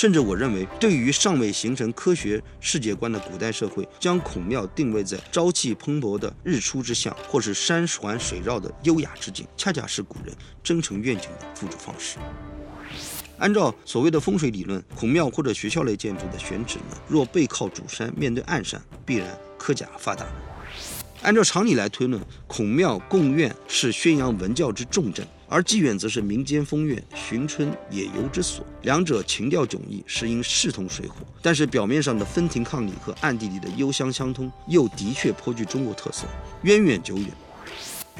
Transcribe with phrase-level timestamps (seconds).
[0.00, 12.16] 甚至我认为，对于尚未形成科学世界观的古代社会，将孔庙定位在朝气蓬勃的日出之象，或是山环水绕的优雅之境，恰恰是古人真诚愿景的付诸方式。
[13.36, 20.24] 按照所谓的风水理论，孔庙或者学校类建筑的选址呢，若背靠主山，面对暗山，必然科甲发达。
[21.20, 31.16] 按照常理来推论，孔庙贡院是宣扬文教之重镇，而妓院则是民间风月、寻春野游之所，两者情调迥异，是因势同水火。
[31.42, 36.24] 但是表面上的分庭抗礼和暗地里的幽香相通，又的确颇具中国特色，
[36.62, 37.26] 渊远久远。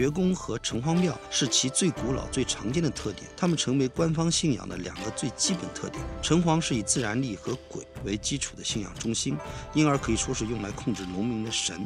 [0.00, 6.02] 学宫和城隍庙是其最古老、最常见的特点，它们成为官方信仰的两个最基本特点。
[6.22, 9.36] 城隍是以自然力和鬼为基础的信仰中心，
[9.74, 11.76] 因而可以说是用来控制农民的神；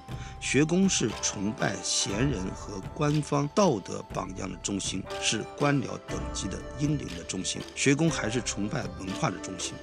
[0.41, 7.61] 学宫是崇拜贤人和官方道德榜样的中心，是官僚等级的英灵的中心。
[7.74, 9.74] 学宫还是崇拜文化的中心。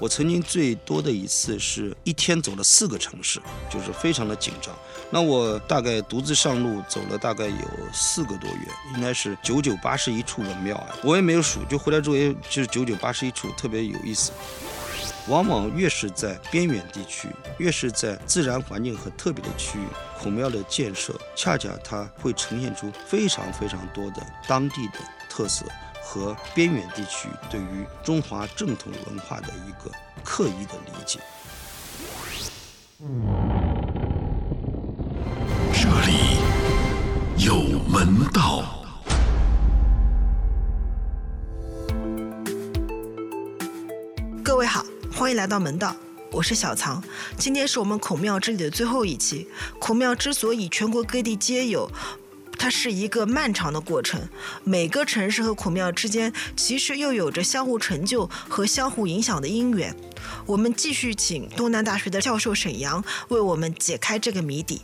[0.00, 4.74] 我曾经最多的一次是一天走了四个城市，就是非常的紧张。
[5.10, 14.30] 那我大概独自上路走了大概有四个多月，应该是九九八十一处文庙啊，我也没有数，就回来之后也就是九九八十一处，特别有意思。
[15.26, 19.84] 往往越是在边远地区，越是在自然环境很特别的区域，
[20.18, 25.66] 孔庙的建设恰恰它会呈现出非常非常多的当地的特色。
[26.10, 29.90] 和边远地区对于中华正统文化的一个
[30.24, 31.20] 刻意的理解。
[35.74, 36.38] 这里
[37.44, 38.64] 有门道。
[44.42, 45.94] 各位好，欢迎来到门道，
[46.32, 47.04] 我是小藏。
[47.36, 49.46] 今天是我们孔庙之旅的最后一期。
[49.78, 51.90] 孔庙之所以全国各地皆有。
[52.58, 54.28] 它是一个漫长的过程，
[54.64, 59.94] 每个城市和孔庙之间其实又有着相互成就和相互影响的因缘。
[60.44, 64.82] 我们继续请东南大学的教授沈阳为我们解开这个谜底。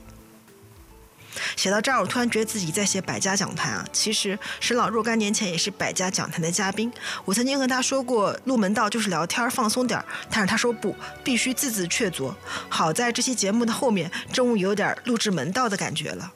[1.56, 3.84] 写到这儿，我突然觉得自己在写百家讲坛啊！
[3.92, 6.92] 其实沈老若干年前也是百家讲坛的嘉宾，
[7.24, 12.32] 我曾经和他说过入门道就是聊天放松点儿，但是他说不，必须字字确凿。
[12.68, 16.32] 好在这期节目的后面终于有点录制门道的感觉了。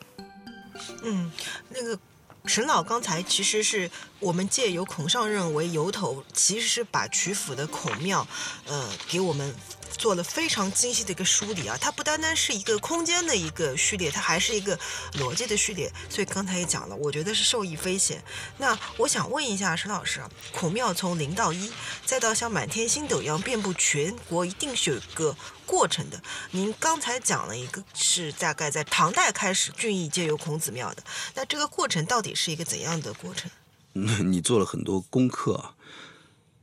[1.03, 1.31] 嗯，
[1.71, 1.99] 那个
[2.47, 3.91] 沈老刚才其实是
[4.21, 8.27] 我们借由孔尚任为由头，其实是把曲阜的孔庙，
[8.67, 9.55] 呃，给我们。
[9.99, 14.79] 做了非常精细的一个梳理啊，它不单单是一个空间的一个序列，它还是一个
[15.15, 15.93] 逻辑的序列。
[16.09, 18.23] 所以刚才也讲了，我觉得是受益匪浅。
[18.57, 21.71] 那我想问一下陈老师啊，孔庙从零到一，
[22.07, 26.23] 再到像满天星斗一样遍布全国，一定是有一个过程的。
[26.53, 31.03] 您刚才讲了一个是大概在唐代开始，郡邑皆有孔子庙的，
[31.35, 33.51] 那这个过程到底是一个怎样的过程？
[33.93, 35.75] 你做了很多功课啊。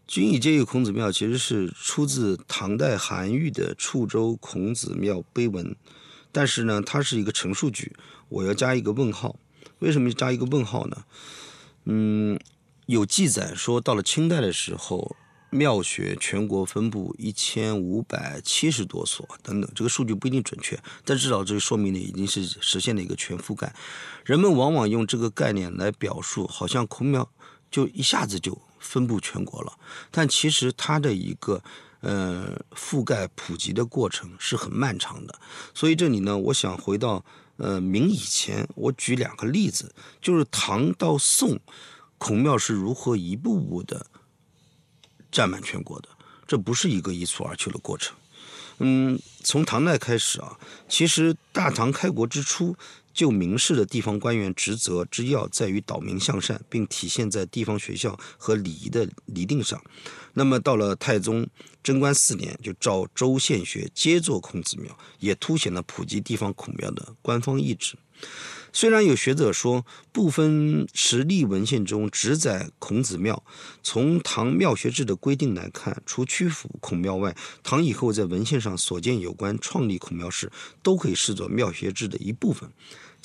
[0.08, 5.66] 君以皆有孔子庙，其实是出自唐代韩愈的《处州孔子庙碑文》，
[6.32, 7.96] 但是呢，它是一个陈述句，
[8.30, 9.36] 我要加一个问号。
[9.80, 11.04] 为什么加一个问号呢？
[11.86, 12.40] 嗯，
[12.86, 15.16] 有记载说，到了清代的时候，
[15.50, 23.74] 庙学全国分布一千五百七十多所等等，这个数据不一定准确，但至少这说明呢，已经是实现了一个全覆盖。
[24.24, 27.32] 人们往往用这个概念来表述，好像孔庙
[27.72, 28.62] 就一下子就。
[28.86, 29.74] 分布全国了，
[30.12, 31.62] 但其实它的一个
[32.02, 35.34] 呃覆盖普及的过程是很漫长的。
[35.74, 37.26] 所以这里呢，我想回到
[37.58, 41.60] 呃明以前，我举两个例子，就是唐到宋，
[42.20, 44.06] 孔庙是如何一步步的
[45.32, 46.10] 占满全国的，
[46.48, 48.16] 这不是一个一蹴而就的过程。
[48.78, 52.76] 嗯，从唐代开始啊，其实大唐开国之初。
[53.16, 59.82] 就明示的地方官员职责之要在于导民向善，并体现在地方学校和礼仪的厘定上。
[60.34, 61.48] 那么到了太宗
[61.82, 67.96] 贞观四年，就召州县学皆作孔子庙，也凸显了普及地方孔庙的官方意志。
[68.74, 73.42] 虽然有学者说，部分实例文献中只载孔子庙，
[73.82, 80.52] 从唐庙学制的规定来看，除曲阜孔庙外，唐以后在文献上所见有关创立孔庙事，
[80.84, 82.70] 都可以视作庙学制的一部分。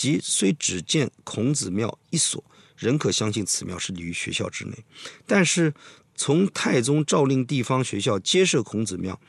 [0.00, 2.43] 即虽只见孔子庙一所，
[2.75, 4.73] 仍可相信此庙是立于学校之内。
[5.26, 5.75] 但是
[6.14, 9.20] 从太宗诏令地方学校接设孔子庙，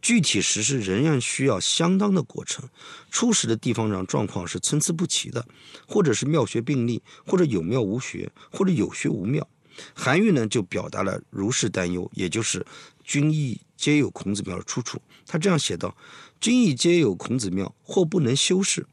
[0.00, 2.68] 具体实施仍然需要相当的过程。
[3.10, 5.44] 初始的地方上状况是参差不齐的，
[5.88, 9.48] 或者是庙学并立，或者有庙无学，或者有学无庙。
[9.94, 12.64] 韩愈呢就表达了如是担忧，也就是
[13.02, 15.02] 君邑皆有孔子庙的出处。
[15.26, 15.94] 他这样写道
[16.40, 18.86] ：“君邑皆有孔子庙，或不能修饰。”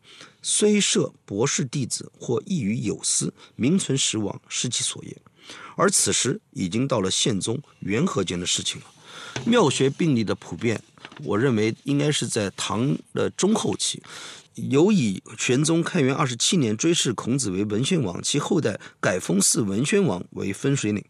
[0.46, 5.16] 虽设博士弟子或异于有司，名存实亡，是其所也。
[5.78, 8.88] 而此时已经到了宪宗、元和间的事情了。
[9.46, 10.84] 庙学病例的普遍，
[11.24, 14.04] 我认为应该是在唐的中后期。
[14.56, 21.04] 尤以玄宗开元二十七年追谥孔子为文宣王，其后代改封祀文宣王为分水岭。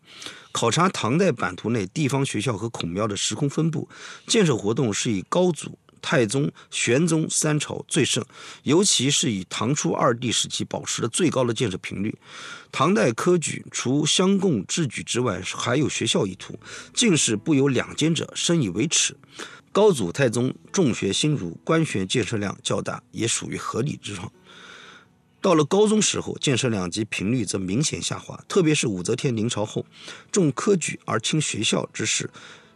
[0.51, 3.89] 考察唐代版图内地方学校和孔庙的时空分布，
[4.27, 8.23] 建设活动是以高祖、太宗、玄宗三朝最盛，
[8.63, 12.13] 尤其是以唐初二帝时期保持了最高的建设频率。
[12.71, 16.59] 唐代科举除乡贡制举之外，还有学校一途，
[16.93, 19.15] 进士不有两间者，深以为耻。
[19.71, 24.31] 高祖、太宗重学新儒，官学建设量较大，也属于合理之状。
[25.41, 29.85] 到了高宗时候，建设量及频率则明显下滑，特别是武则天临朝后，
[30.31, 32.29] 重科举而轻学校之势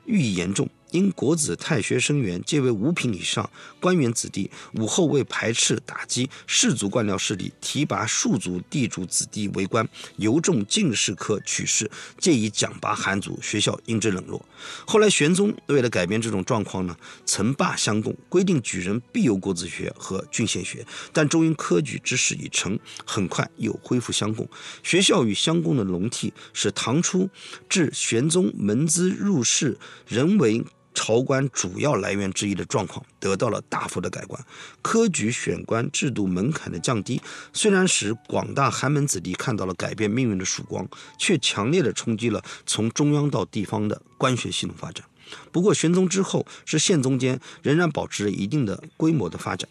[0.06, 0.69] 愈严重。
[0.92, 3.50] 因国子太学生员皆为五品以上
[3.80, 14.44] 官员子弟，武后为排斥打击士族官僚势力，提拔庶族地主子弟为官，尤重进士科取士，借以奖拔寒族，学校因之冷落。
[14.86, 16.95] 后来玄宗为了改变这种状况呢，
[17.25, 24.48] 曾罢乡贡，规定举人必有国子学和郡县学，但终因科举之势已成，很快又恢复乡贡。
[24.84, 27.30] 学校与乡贡的笼替，使唐初
[27.68, 30.63] 至玄宗门资入仕人为。
[30.98, 34.44] 朝官主要来源之一的状况得到了大幅的改观，
[34.82, 37.22] 科举选官制度门槛的降低，
[37.54, 40.90] 虽然使广大寒门子弟看到了改变命运的曙光，
[41.20, 45.06] 却强烈的冲击了从中央到地方的官学系统发展。
[45.52, 49.70] 不过，玄宗之后是宪宗间仍然保持着一定的规模的发展，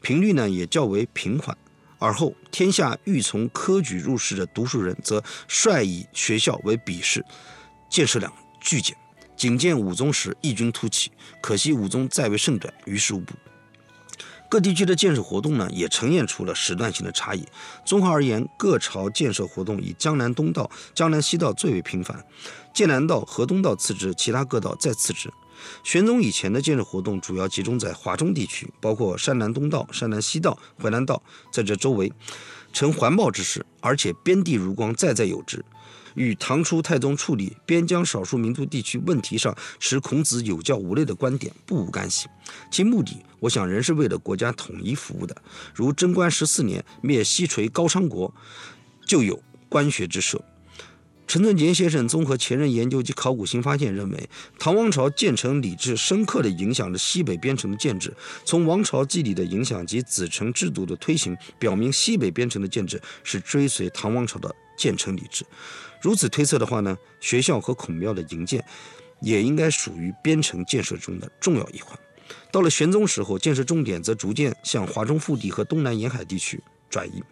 [0.00, 1.58] 频率呢也较为平缓。
[1.98, 7.24] 而后，天下欲从科举入仕的读书人，则率以学校为比试，
[7.90, 8.96] 建设量剧减。
[9.42, 11.10] 仅见武宗时异军突起，
[11.40, 13.34] 可惜武宗在位甚短，于事无补。
[14.48, 17.44] 各地区的建设活动呢，也呈现出了时段性的差异。
[17.84, 22.24] 综合而言，各朝建设活动以江南东道、江南西道最为频繁，
[22.72, 25.28] 剑南道、河东道次之，其他各道再次之。
[25.82, 31.20] 玄宗以前的建设活动主要集中在华中地区，包括山南东道、山南西道、淮南道，
[31.52, 32.12] 在这周围，
[32.72, 35.64] 呈环抱之势，而且边地如光，在在有之。
[36.14, 42.28] 与唐初太宗处理边疆少数民族地区问题上持孔子有教无类的观点不无干系，
[42.70, 45.36] 其目的，我想仍是为了国家统一服务的。
[45.74, 48.32] 如贞观十四年灭西垂高昌国，
[49.06, 50.42] 就有官学之设。
[51.28, 54.28] 陈存杰先生综合前人研究及考古新发现，认为
[54.58, 58.12] 唐王朝建成礼制深刻地影响着西北边城的建制。
[58.44, 65.46] 从王朝祭礼的影响及子承制度的推行，表明西北边城的建制是追随唐王朝的建成礼制。
[66.02, 68.62] 如此推测的话呢，学校和孔庙的营建，
[69.20, 71.96] 也应该属于边城建设中的重要一环。
[72.50, 76.60] 到了玄宗时候，建设重点则逐渐向华中腹地和东南沿海地区
[76.90, 77.22] 转移。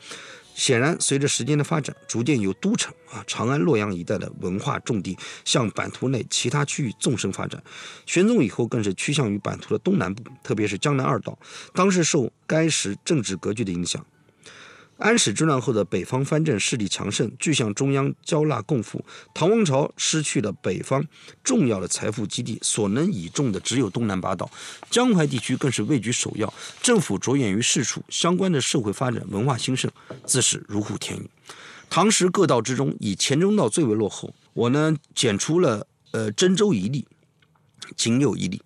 [0.54, 7.62] 显然，随着时间的发展，逐渐由都城啊长安、洛阳一带的文化重地向版图内其他区域纵深发展。
[8.04, 11.38] 玄宗以后，更是趋向于版图的东南部，特别是江南二道。
[11.72, 14.04] 当时受该时政治格局的影响。
[15.00, 19.02] 安史之乱后的北方藩镇势力强盛，俱向中央交纳贡赋。
[19.32, 21.02] 唐王朝失去了北方
[21.42, 24.50] 重要的财富基地，所能倚重的只有东南八道，
[24.90, 26.52] 江淮地区更是位居首要。
[26.82, 29.90] 政府着眼于市处，相关的社会发展、文化兴盛，
[30.26, 31.28] 自是如虎添翼。
[31.88, 34.34] 唐时各道之中，以黔中道最为落后。
[34.52, 37.06] 我呢，检出了呃真州一例，
[37.96, 38.60] 仅有一例。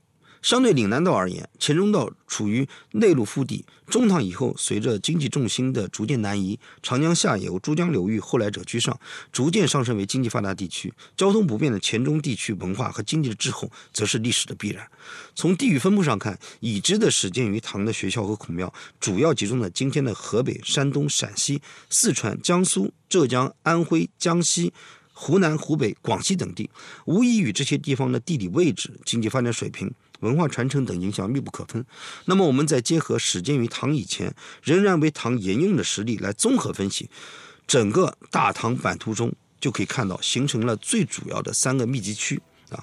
[0.45, 3.65] 相对岭南道而言，黔中道处于内陆腹地。
[3.87, 9.01] 中唐以后，随着经济重心的逐渐南移，长江下游、珠江流域后来者居上，
[9.33, 10.93] 逐渐上升为经济发达地区。
[11.17, 14.87] 交通不便的黔中地区文化和经济的滞后，则是历史的必然。
[15.35, 18.71] 从地域分布上看，已知的始建于唐的学校和孔庙，
[19.01, 24.75] 主要集中在今天的河北、山东、陕西、四川、江苏、浙江、安徽、江西。
[25.17, 26.69] 湖南、湖北、广西等地，
[27.05, 29.95] 无疑与这些地方的地理位置、经济发展水平、
[30.25, 31.85] 文化传承等影响密不可分。
[32.25, 37.11] 那么，我们再结合始建于唐以前，仍然为唐沿用的实例来综合分析，
[37.67, 42.41] 整个大唐版图中就可以看到形成了最主要的三个密集区
[42.71, 42.83] 啊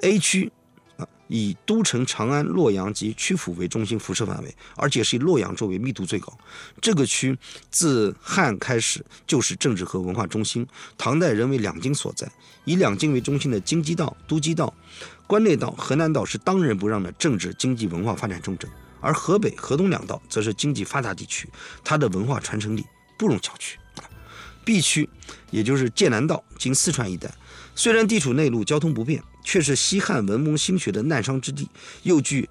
[0.00, 0.52] ，A 区
[0.96, 1.06] 啊。
[1.30, 6.32] 以都城长安、洛阳及曲阜为中心辐射范围，而且是以洛阳作为密度最高。
[6.80, 7.36] 这个区
[7.70, 10.66] 自汉开始就是政治和文化中心，
[10.96, 12.26] 唐代仍为两京所在。
[12.64, 14.72] 以两京为中心的京畿道、都畿道、
[15.28, 18.68] 关内道、河南道是当仁不让的政治、经济、文化发展重镇，
[18.98, 21.46] 而河北、河东两道则是经济发达地区，
[21.84, 22.84] 它的文化传承力
[23.18, 23.74] 不容小觑。
[24.64, 25.06] B 区，
[25.50, 27.30] 也就是剑南道，经四川一带，
[27.74, 29.22] 虽然地处内陆，交通不便。
[29.44, 31.66] 却是西汉文蒙兴学的难商之地，
[32.02, 32.46] 又具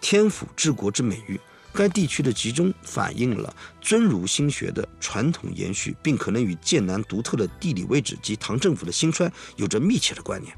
[0.00, 1.38] 天府治国之美誉。
[1.74, 10.56] 该地区的集中反映了尊儒心学的传统延续，并可能与剑南独特的地理位置及唐政府的兴衰有着密切的关联。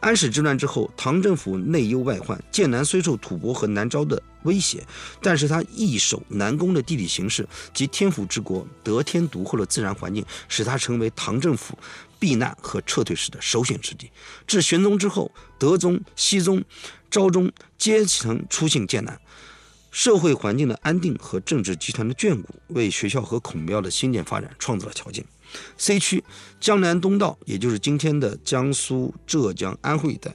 [0.00, 4.86] 安史之乱之后，唐政府内忧外患，剑南虽受吐蕃和南诏的威胁，
[5.20, 11.76] 但是他易守难攻的地理形势及天府之国得天独厚的自然环境，使他成为唐政府
[12.18, 14.10] 避难和撤退时的首选之地。
[14.46, 16.62] 至玄宗之后，德宗、熹宗、
[17.10, 19.20] 昭宗皆曾出幸剑南。
[19.90, 25.24] 社会环境的安定和政治集团的眷顾，为学校和孔庙的兴建发展创造了条件。
[25.76, 26.22] C 区
[26.60, 30.32] 江南东道，也就是今天的江苏、浙江、安徽一带，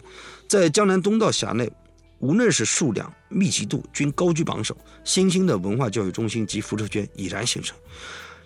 [0.48, 1.72] 在江南东道辖内，
[2.20, 4.78] 无论是数量、密集度，均高居榜首。
[5.04, 7.78] 新兴的文化教育中心及辐射圈已然形成。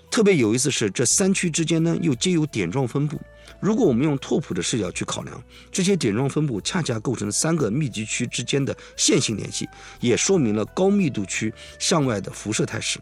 [0.09, 3.19] 特别有意思是，这三区之间呢，又皆有点状分布。
[3.59, 9.67] 如果我们用拓扑的视角去考量，这些点状分布恰恰构成三个密集区之间的线性联系，
[10.00, 13.00] 也说明了高密度区向外的辐射态势。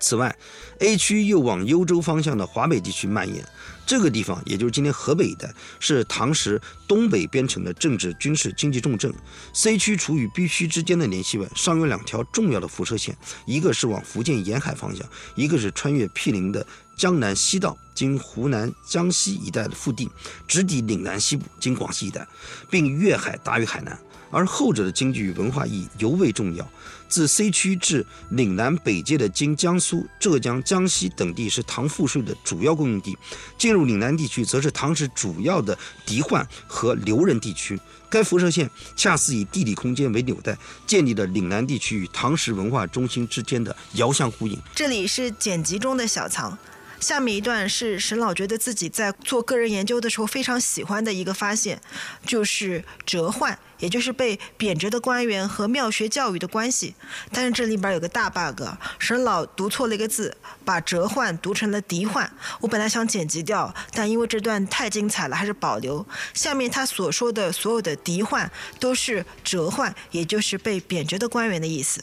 [0.00, 0.34] 此外
[0.80, 3.44] ，A 区又往幽州方向的华北地区蔓延。
[3.86, 5.50] 这个地方，也就是今天河北一带，
[5.80, 9.10] 是唐时东北边城的政治、军事、经济重镇。
[9.54, 16.66] C 区处于 B 区之间的联系外，上有两条重要的辐射线，一个是往福建沿海方向，一个是穿越毗邻的
[16.98, 20.06] 江南西道，经湖南、江西一带的腹地，
[20.46, 22.28] 直抵岭南西部，经广西一带，
[22.68, 23.98] 并越海达于海南。
[24.30, 26.68] 而后者的经济与文化意义尤为重要。
[27.08, 33.16] 自 C 区至岭南北界的经江苏、浙江、江西等地是唐赋税的主要供应地，
[33.56, 37.80] 进入岭南地区则是唐时主要的敌患和留人地区。
[38.10, 40.56] 该辐射线恰似以地理空间为纽带，
[40.86, 44.58] 建立了岭南地区与唐时文化中心之间的遥相呼应。
[44.74, 46.58] 这里是剪辑中的小藏。
[47.00, 51.80] 下面一段是沈老觉得自己在做个人研究的时候非常喜欢的一个发现，
[52.26, 56.94] 就是折换，也就是被贬谪的官员和庙学教育的关系。
[57.32, 58.62] 但是这里边有个大 bug，
[58.98, 62.30] 沈老读错了一个字，把折换读成了敌换。
[62.60, 66.06] 我本来想剪辑掉，但因为这段太精彩了，还是保留。
[66.34, 72.02] 下面他所说的所有的敌换都是折换，也就是被贬谪的官员的意思。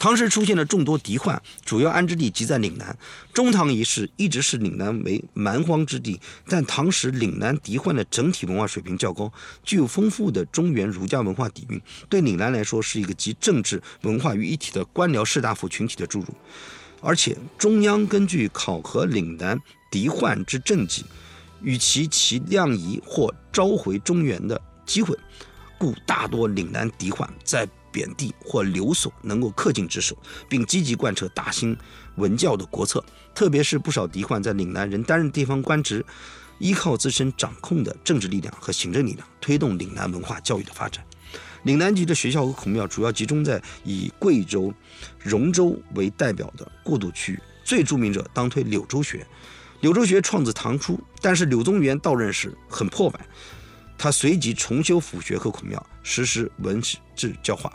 [0.00, 2.96] 唐时出现了众多敌患，主要安置地即在岭南。
[3.34, 9.30] 中唐一世一直视岭南为蛮荒之地，但唐时岭南敌患的整体文化水平较高，
[9.62, 11.78] 具有丰富的中原儒家文化底蕴，
[12.08, 16.28] 对岭南来说是一个集政治文化于一体的官僚士大夫群体的注入。
[17.02, 21.04] 而且中央根据考核岭南敌患之政绩，
[21.60, 25.14] 与其其量移或召回中原的机会，
[25.76, 27.68] 故大多岭南敌患在。
[27.92, 30.16] 贬地或留守，能够恪尽职守，
[30.48, 31.76] 并积极贯彻大兴
[32.16, 33.04] 文教的国策。
[33.34, 36.04] 特别是不少敌患在岭南仍担任地方官职，
[36.58, 41.04] 依靠自身掌控的政治力量和行政力量，推动岭南文化教育的发展。
[41.64, 44.72] 岭南籍的学校和孔庙主要集中在以贵州、
[45.18, 49.26] 容州为代表的过渡区域，最著名者当推柳州学。
[49.80, 53.20] 柳州学创自唐初，但是柳宗元到任时很破败，
[53.96, 56.82] 他随即重修府学和孔庙，实施文
[57.14, 57.72] 治教化。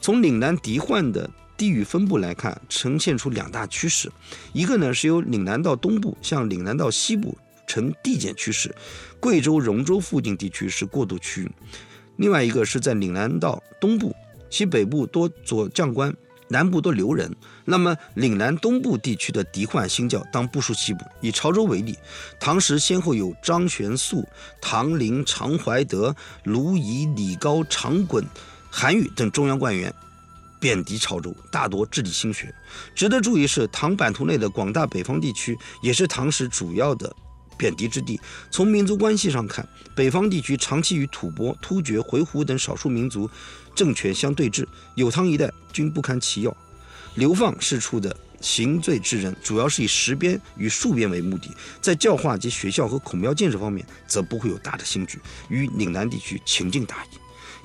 [0.00, 4.10] 从岭南敌患的地域分布来看，呈现出两大趋势：
[4.52, 7.36] 一个呢是由岭南到东部向岭南到西部
[7.66, 8.74] 呈递减趋势，
[9.20, 11.46] 贵州、容州附近地区是过渡区；
[12.16, 14.14] 另外一个是在岭南到东部，
[14.50, 16.14] 其北部多左将官，
[16.48, 17.34] 南部多留人。
[17.64, 21.04] 那么岭南东部地区的敌患新教当部署西部。
[21.20, 21.96] 以潮州为例，
[22.40, 24.26] 唐时先后有张玄素、
[24.60, 28.24] 唐林、常怀德、卢仪、李高、常衮。
[28.74, 29.94] 韩愈等中央官员
[30.58, 32.52] 贬谪潮州，大多治理兴学。
[32.94, 37.14] 值得注意的是，唐版图内的广大北方地区也是唐时主要的
[37.58, 38.18] 贬谪之地。
[38.50, 43.28] 从民族关系上看，北方地区长期与吐蕃、突厥、回鹘等少数民族
[43.74, 46.56] 政权相对峙，有唐一代均不堪其扰。
[47.16, 51.50] 流放释出的刑罪之人，主要是以实边与戍边为目的，
[51.82, 55.18] 在教化及学校和孔庙建设方面，则不会有大的兴举，
[55.50, 57.08] 与岭南地区情境大异。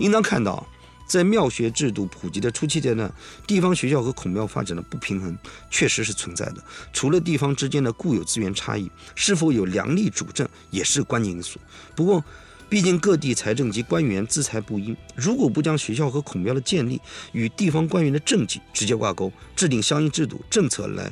[0.04, 0.68] 应当看到。
[1.08, 3.12] 在庙学制度普及的初期阶段，
[3.48, 5.36] 地方学校和孔庙发展的不平衡
[5.72, 6.58] 确实是存在的。
[6.92, 11.60] 除了地方之间的固有资源差异，是否有良力主政也是关键因素。
[11.96, 12.24] 不过，
[12.70, 17.00] 毕竟各地财政及官员资财不一，如果不将学校和孔庙的建立
[17.32, 21.10] 与地方官员的政绩直接挂钩，制定相应制度政策来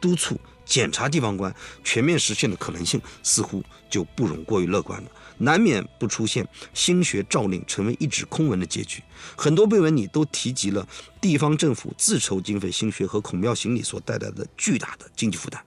[0.00, 5.10] 督促检查地方官全面实现的可能性，似乎就不容过于乐观了。
[5.38, 9.02] 难免不出现兴学诏令成为一纸空文的结局。
[9.36, 10.86] 很多碑文里都提及了
[11.20, 15.60] 地方政府自筹经费兴学和孔庙行礼所带来的巨大的经济负担，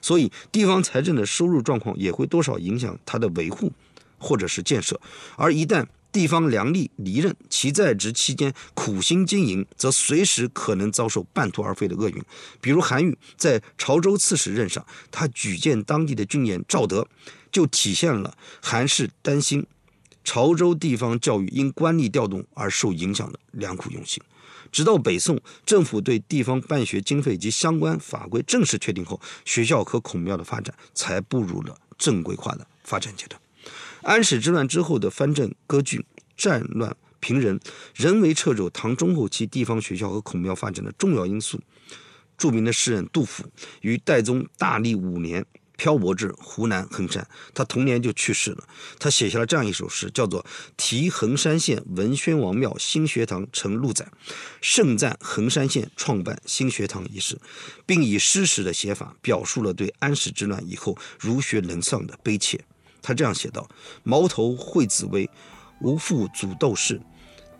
[0.00, 3.72] 所以地方财政的收入状况也会多少影响它的维护
[4.18, 5.00] 或者是建设。
[5.36, 12.20] 而一旦地方良吏离任，其在职期间苦心经营，则随时可能遭受半途而废的厄运。
[12.60, 17.06] 比如韩愈在潮州刺史任上，他举荐当地的郡县赵德，
[17.50, 19.66] 就体现了韩氏担心
[20.22, 24.22] 潮州地方教育因官吏调动而受影响的良苦用心。
[24.70, 33.40] 直到北宋，政府对地方办学经费及相关法规正式确定后，学校和孔庙的发展才步入了正规化的发展阶段。
[34.02, 37.58] 安史之乱之后的藩镇割据、战乱平人，
[37.94, 41.60] 人为掣肘唐中后期地方学校和孔庙发展的重要因素。
[42.38, 43.44] 著名的诗人杜甫
[43.82, 45.44] 于代宗大历五年
[45.80, 48.68] 漂泊至湖南衡山，他同年就去世了。
[48.98, 50.42] 他写下了这样一首诗，叫做
[50.76, 54.04] 《题衡山县文宣王庙新学堂成陆载》，
[54.60, 57.40] 盛赞衡山县创办新学堂一事，
[57.86, 62.60] 并以诗史的写法表述了对安史之乱以后儒学沦丧的悲切。
[63.00, 63.66] 他这样写道
[64.04, 65.30] ：“矛头会紫薇，
[65.80, 66.96] 无复祖斗士；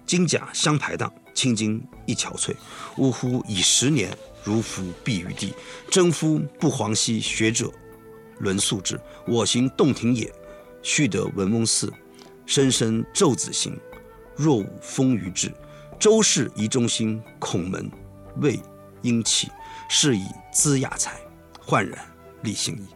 [0.05, 2.55] 金甲相排档，青筋一憔悴。
[2.99, 3.43] 呜呼！
[3.49, 5.55] 已十年，如服敝于地。
[5.91, 7.73] 征夫不遑兮，学者
[8.41, 9.01] 沦素质。
[9.27, 10.33] 我行洞庭野，
[10.83, 11.93] 须得文翁寺。
[12.47, 13.79] 深深昼子行，
[14.35, 15.53] 若无风雨至。
[15.99, 17.89] 周氏遗中心，孔门
[18.39, 18.59] 未
[19.03, 19.49] 应弃。
[19.89, 21.21] 是以资雅才，
[21.61, 21.99] 焕然
[22.43, 22.87] 立新意。”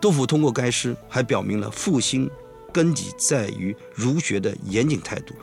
[0.00, 2.30] 杜甫通过该诗，还表明了复兴
[2.72, 5.34] 根基在于儒学的严谨态度。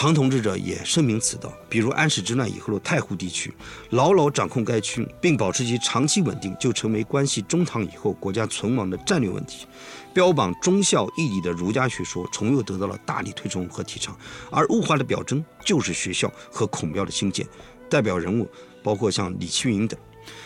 [0.00, 3.52] 唐统治者也深明此道，比如安史之乱以后的太湖地区，
[3.90, 9.66] 牢牢掌控该区，并保持其长期稳定，就成为关系中唐以后国家存亡的战略问题。
[10.14, 14.16] 标榜忠孝义理的儒家学说，重又得到了大力推崇和提倡。
[14.52, 17.44] 而物化的表征就是学校和孔庙的兴建，
[17.90, 18.48] 代表人物
[18.84, 19.98] 包括像李奇云等。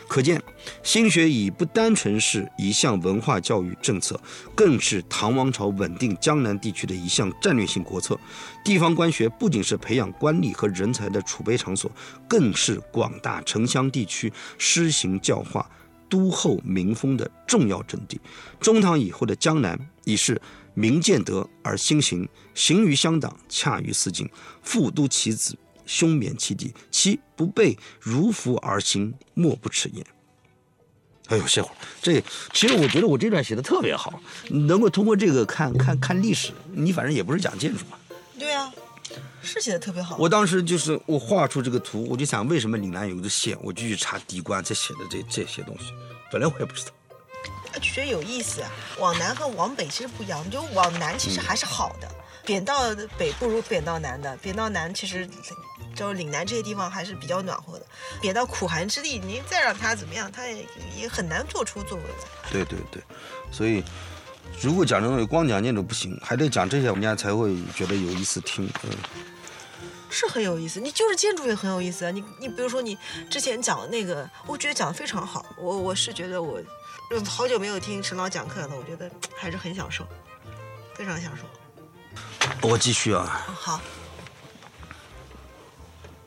[0.08, 0.42] 可见，
[0.82, 4.20] 新学已不单纯是一项文化教育政策，
[4.54, 8.18] 更是唐王朝稳定江南地区的一项战略性国策。
[8.64, 11.90] 地方官学不仅是培养官吏和人才的储备场所，
[12.28, 15.68] 更是广大城乡地区施行教化、
[16.10, 18.20] 都厚民风的重要阵地。
[18.60, 20.40] 中唐以后的江南，已是
[20.74, 24.28] 民见德而兴行，行于乡党，洽于四境，
[24.62, 25.56] 复都其子。
[25.92, 30.06] 兄免其敌，其不备如服而行，莫不耻焉。
[31.28, 31.74] 哎呦，歇会儿。
[32.00, 32.22] 这
[32.54, 36.52] 其实我觉得我这段写的特别好，能够通过这个看看看历史。
[36.72, 37.98] 你反正也不是讲建筑嘛。
[38.38, 38.72] 对啊，
[39.42, 40.16] 是写的特别好。
[40.18, 45.92] 我当时就是我画出这个图，我就想为什么岭南有个县，我就去查地官才写的这这些东西。
[46.32, 46.90] 本来我也不知道。
[47.74, 48.70] 就觉得有意思啊。
[48.98, 52.08] 往南和往北其实不一样，就往南其实还是好的。
[52.44, 55.28] 贬到北不如贬到南的，贬到南其实。
[55.94, 57.84] 就岭南这些地方还是比较暖和的，
[58.18, 62.50] 贬到苦寒之地，您再让他怎么样，他也也很难做出作为来。
[62.50, 63.02] 对对对，
[63.50, 63.84] 所以
[64.62, 68.66] 如果讲这东西光讲建筑不行，还得讲这些，我们家才会觉得有意思听。
[68.84, 68.90] 嗯，
[70.08, 72.10] 是很有意思，你就是建筑也很有意思啊。
[72.10, 72.96] 你你比如说你
[73.28, 75.44] 之前讲的那个，我觉得讲的非常好。
[75.58, 76.58] 我我是觉得我
[77.28, 80.06] 好久没有听陈老讲课了，我觉得还是很享受，
[80.94, 81.42] 非常享受。
[82.62, 83.24] 我继续啊。
[83.54, 83.80] 好。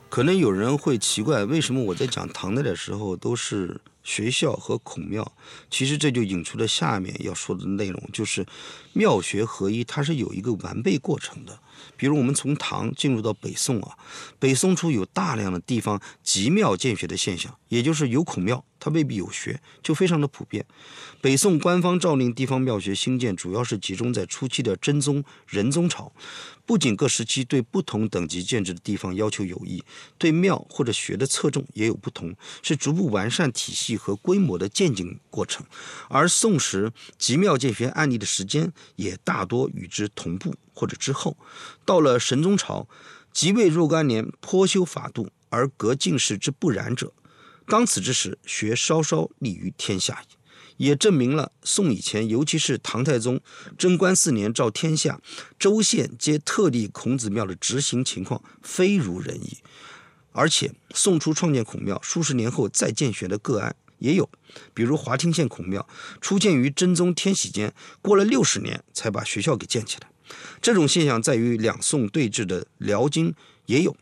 [0.07, 5.29] 可能有人会奇怪，为什么我在讲唐代的时候都是学校和孔庙？
[5.69, 8.45] 其实这就引出了下面要说的内容，就是
[8.93, 11.59] 庙学合一，它是有一个完备过程的。
[11.97, 13.97] 比如我们从唐进入到北宋啊，
[14.39, 20.65] 北宋初有大量的地方集庙建学的现象，也就是有孔庙，它未必有学，就非常的普遍。
[21.25, 26.13] 北宋官方诏令地方庙学兴建，主要是集中在初期的真宗、仁宗朝。
[26.67, 29.83] 不仅各时期对不同等级建制的地方要求有异，
[30.19, 35.65] 对庙或者学的侧重也有不同，是逐步完善体系和规模的渐进过程。
[36.09, 41.35] 而宋时集庙建学案例的时间也大多与之同步或者之后。
[41.83, 42.87] 到了神宗朝，
[43.33, 47.11] 即位若干年，颇修法度而革进士之不然者，
[47.65, 50.34] 当此之时，学稍稍立于天下矣。
[50.77, 53.39] 也证明了宋以前，尤其是唐太宗
[53.77, 55.21] 贞观四年诏天下
[55.57, 59.57] 州县皆特立孔子庙的执行情况非如人意。
[60.31, 64.29] 而且宋初创建孔庙，数十年后再建学的个案也有，
[64.73, 65.87] 比如华清县孔庙
[66.19, 70.09] 初建于真宗天禧间，过了六十年才把学校给建起来。
[70.61, 73.33] 这种现象在于两宋对峙的辽金
[73.67, 73.95] 也有，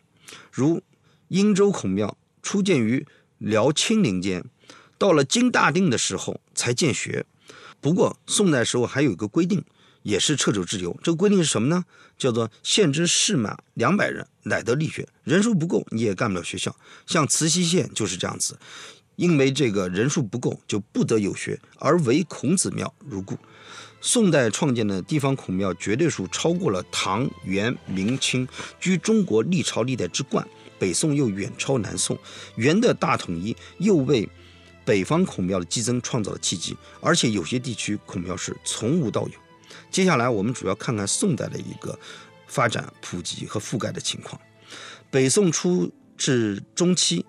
[0.51, 0.81] 如
[1.27, 3.05] 殷州孔庙初建于
[3.37, 4.43] 辽清陵间。
[5.03, 7.25] 到了金大定的时候才建学，
[7.81, 9.61] 不过宋代时候还有一个规定，
[10.01, 10.97] 也是掣肘之由。
[11.03, 11.83] 这个规定是什么呢？
[12.17, 15.05] 叫做县之士满两百人，乃得立学。
[15.25, 16.73] 人数不够，你也干不了学校。
[17.05, 18.57] 像慈溪县就是这样子，
[19.17, 23.37] 因为这个人数不够，就不得有学，而唯孔子庙如故。
[23.99, 28.47] 宋代创建的地方孔庙绝对数超过了唐、元、明清，
[28.79, 30.47] 居中国历朝历代之冠。
[30.79, 32.17] 北宋又远超南宋，
[32.55, 34.27] 元的大统一又为
[34.85, 39.33] 北方孔庙的激增创造了契机，而且有些地区孔庙是从无到有。
[39.89, 41.97] 接下来我们主要看看宋代的一个
[42.47, 44.39] 发展、普及和覆盖的情况。
[45.09, 47.25] 北宋初至中期，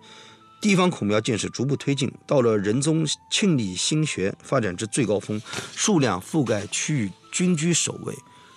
[0.60, 5.40] 地方孔庙建设逐步推进，到了仁宗庆历新学发展至最高峰，
[5.74, 8.14] 数量覆盖区域均居首位。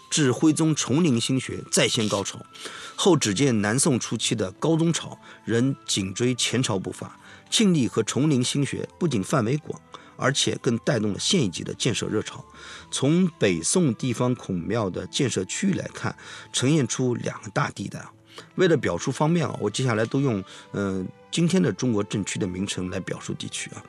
[0.10, 2.40] 至徽宗崇宁新学再现高潮，
[2.96, 7.20] 后只见南宋初期的高宗朝仍紧追前朝步伐。
[7.50, 9.80] 庆历和崇宁新学不仅范围广，
[10.16, 12.44] 而且更带动了县一级的建设热潮。
[12.92, 16.16] 从北宋地方孔庙的建设区域来看，
[16.52, 18.12] 呈现出两个大地带啊。
[18.56, 23.84] 为了表述方便啊，我接下来都用嗯、今天的中国政区的名称来表述地区啊。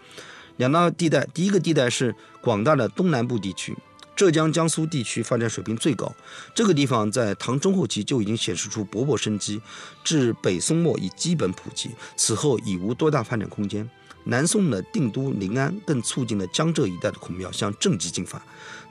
[0.57, 3.77] 两大地带，第一个地带是广大的东南部地区。
[4.19, 6.13] 浙江、江苏地区发展水平最高，
[6.53, 9.63] 这个地方在唐中后期就已经显示出勃勃生机，
[10.03, 13.89] 至北宋末已基本普及，此后已无多大发展空间。
[14.25, 18.43] 南宋的定都临安更促进了江浙一带的孔庙向正极进发。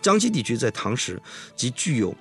[0.01, 1.21] 江西地区在唐时
[1.57, 2.15] 即具有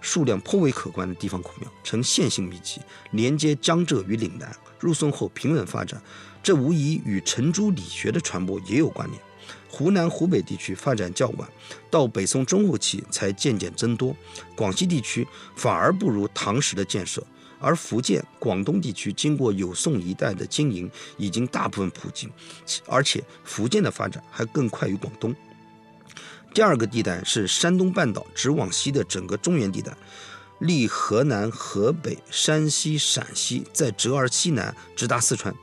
[0.00, 4.54] 数量颇为可观的地方孔庙，呈线性密集，连接江浙与岭南。
[4.78, 6.00] 入宋后平稳发展，
[6.44, 9.20] 这无疑与程朱理学的传播也有关联。
[9.72, 11.48] 湖南、湖北地区发展较晚，
[11.90, 14.14] 到北宋中后期才渐渐增多。
[14.54, 17.26] 广西地区反而不如唐时的建设，
[17.58, 22.28] 而福建、广东地区经过有宋一代的经营，已经大部分普及，
[22.86, 25.34] 而且福建的发展还更快于广东。
[26.52, 29.96] 第二个地带是山东半岛直往西的整个中原地带，
[30.58, 35.54] 历河南、河北、山西、陕西，再折而西南，直达四川。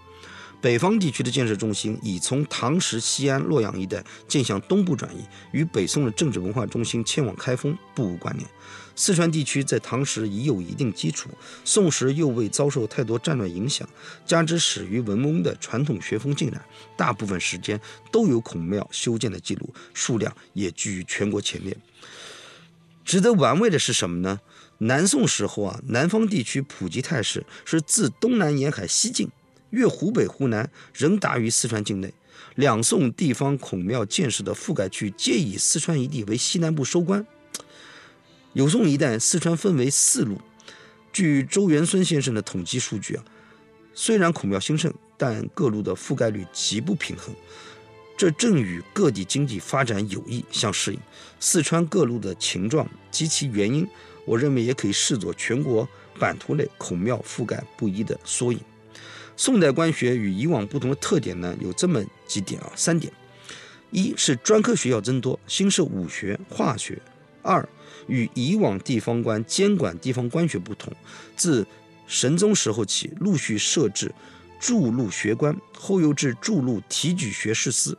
[0.61, 8.45] 北方地区的建设中心已从唐时西安、洛阳一带渐向东部转移，与北宋的政治文化中心迁往开封不无关联。
[8.93, 11.29] 四川地区在唐时已有一定基础，
[11.63, 13.87] 宋时又未遭受太多战乱影响，
[14.25, 16.61] 加之始于文翁的传统学风浸染，
[16.97, 17.79] 大部分时间
[18.11, 21.77] 都有孔庙修建的记录，数量也居于全国前列。
[23.05, 24.41] 值得玩味的是什么呢？
[24.79, 29.29] 南宋时候啊，南方地区普及态势是自东南沿海西进。
[29.71, 32.13] 越湖北、湖南仍达于四川境内。
[32.55, 37.25] 两宋地方孔庙建设的覆盖区皆以四川一地为西南部收官。
[38.53, 40.41] 有宋一代，四川分为四路。
[41.13, 43.23] 据周元孙先生的统计数据啊，
[43.93, 47.33] 虽然孔庙兴盛，但各路的覆盖率极不平衡。
[48.17, 50.99] 这正与各地经济发展有意相适应。
[51.39, 53.87] 四川各路的情状及其原因，
[54.25, 55.87] 我认为也可以视作全国
[56.19, 58.59] 版图内孔庙覆盖不一的缩影。
[59.39, 63.11] 宋代官学与以往不同的特点呢，有这么几点啊，三点：
[63.89, 66.95] 一是专科学校增多，新设武学、化学；
[67.41, 67.65] 二
[68.07, 70.91] 与以往地方官监管地方官学不同，
[71.37, 71.65] 自
[72.05, 74.13] 神宗时候起陆续设置
[74.59, 77.93] 筑路学官，后又至筑路提举学士司；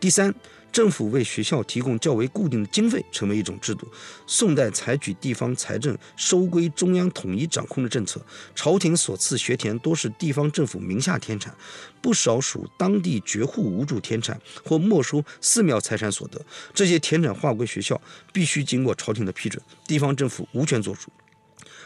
[0.00, 0.34] 第三。
[0.72, 3.86] 政府为学校提供较为固定的经费，成为一种制度。
[4.26, 11.54] 宋代采取地方财政收归中央统一掌控的政策，朝廷所赐学田多是地方政府名下田产，
[12.00, 16.40] 不少属当地绝户无主田产或没收寺庙财产所得。
[16.72, 18.00] 这些田产划归学校，
[18.32, 21.12] 必须经过朝廷的批准，地方政府无权做主，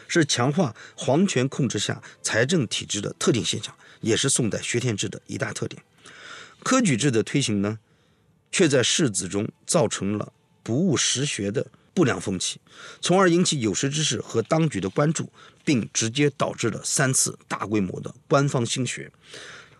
[0.07, 5.83] 是强化皇权控制下财政体制的特定现象，也是宋代学田制的一大特点。
[6.63, 7.79] 科举制的推行呢？
[8.51, 10.31] 却在士子中造成了
[10.63, 12.59] 不务实学的不良风气，
[13.01, 15.31] 从而引起有识之士和当局的关注，
[15.65, 19.11] 并直接导致了三次大规模的官方兴学。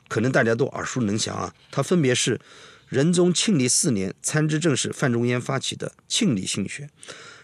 [0.07, 2.39] 可能大家都耳熟能详啊，它分别是
[2.87, 6.89] 仁宗庆历四年参知政事范仲淹发起的庆历兴学，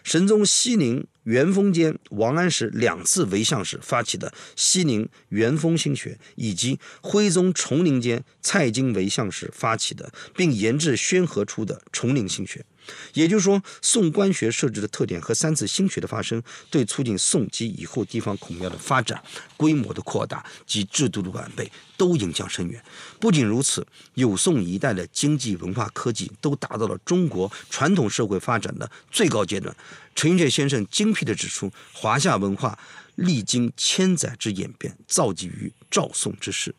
[0.04, 12.66] 神宗熙宁元丰间王安石两次为相时发起的西宁元丰新学，以及徽宗崇宁间蔡京为相时发起的，并研制宣和出的崇宁新学。
[13.14, 19.22] 也就是说，宋官学设置的特点和三次兴学的发生，对促进宋及以后地方孔庙的发展、
[19.58, 22.84] 规模的扩大及制度的完备都影响深远。
[23.20, 29.76] 不仅如此，有宋一代的经济、文化、科技都达到了中国传统社会发展的最高阶段。
[30.16, 32.78] 陈寅恪先生精辟地指出，华夏文化
[33.16, 36.74] 历经千载之演变，造极于赵宋之时。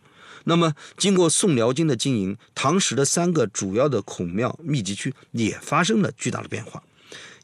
[0.45, 6.83] 那么，经过宋辽金的经营，唐时的三个主要的孔庙密集区也发生了巨大的变化。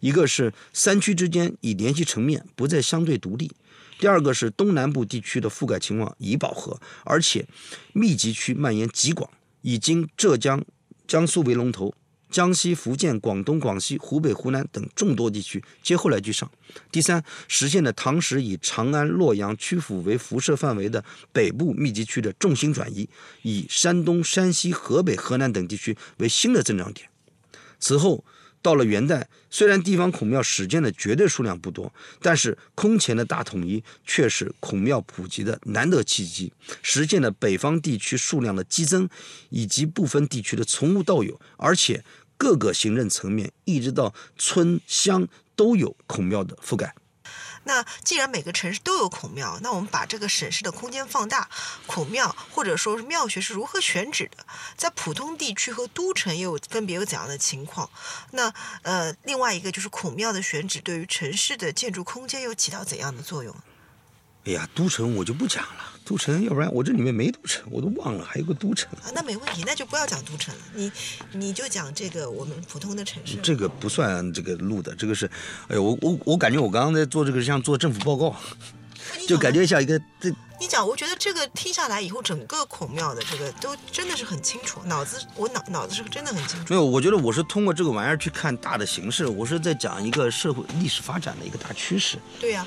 [0.00, 3.48] 一个是三区之间已联系成面，不再相对独立；
[3.98, 7.46] 第二个是东南部地区的覆盖情况已饱和，而且
[7.92, 9.30] 密集区蔓延极广；
[9.62, 10.64] 已经浙江、
[11.06, 11.94] 江苏为龙头，
[12.30, 16.50] 江西、福建、广东、广西、湖北、湖南等众多地区接后来居上。
[16.90, 23.08] 第三，实现了唐时以长安、洛阳、曲阜为辐射范围的北部密集区的重心转移，
[23.42, 27.08] 以山东、山西、河北、河南等地区为新的增长点。
[27.78, 28.24] 此后，
[28.62, 31.90] 到了元代，虽然地方孔庙始建的绝对数量不多，
[32.20, 39.08] 但是空前的大统一却是孔庙普及的难得契机，实现了北方地区数量的激增，
[39.48, 42.04] 以及部分地区的从无到有，而且
[42.40, 46.94] 各个行政层面一直到村乡都有孔庙的覆盖。
[47.64, 51.50] 那既然每个城市都有孔庙，那我们把这个省市的空间放大，
[51.86, 54.46] 孔庙或者说是庙学是如何选址的？
[54.74, 57.90] 在普通地区和都城又分别有怎样的情况？
[58.30, 58.50] 那
[58.80, 63.54] 呃，另外一个就是孔庙的选址对于城市的建筑空间又起到怎样的作用？
[64.46, 68.90] 哎呀，都城我就不讲了，都城，要不然我这里面没都城，我都忘了还有个都城。
[69.02, 70.90] 啊，那没问题，那就不要讲都城了，你
[71.32, 73.36] 你就讲这个我们普通的城市。
[73.42, 75.26] 这个不算这个录的，这个是，
[75.68, 78.34] 哎呦，我我我感觉我刚刚在做这个像做政府报告，
[79.28, 80.34] 就感觉像一个这。
[80.58, 86.66] 你讲，我觉得这个听下来以后，整个孔庙的这个都真的是很清楚，脑子我脑脑子是真的很清楚。
[86.68, 92.18] 没有，我觉得我是通过这个玩意儿去看大的形势，我是在讲一个社会历史发展的一个大趋势。
[92.38, 92.66] 对呀、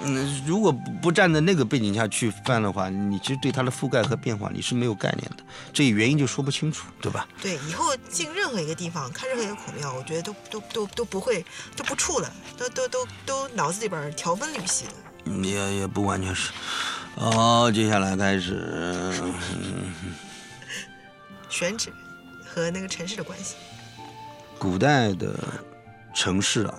[0.00, 7.26] 嗯，如果不不站在那个背景下去翻的话，你其实对它的覆盖和变化你是没有概念的，这原因就说不清楚，对吧？
[7.42, 14.92] 对，以后进任何一个地方看任何一个孔庙，我觉得都都都都不会都不怵了，都都都都脑子里边儿条分缕析的。
[15.24, 16.52] 嗯也也不完全是。
[17.16, 19.12] 好，接下来开始，
[19.54, 20.14] 嗯
[21.48, 21.92] 选址
[22.46, 23.56] 和那个城市的关系。
[24.58, 25.34] 古代的
[26.14, 26.74] 城市啊，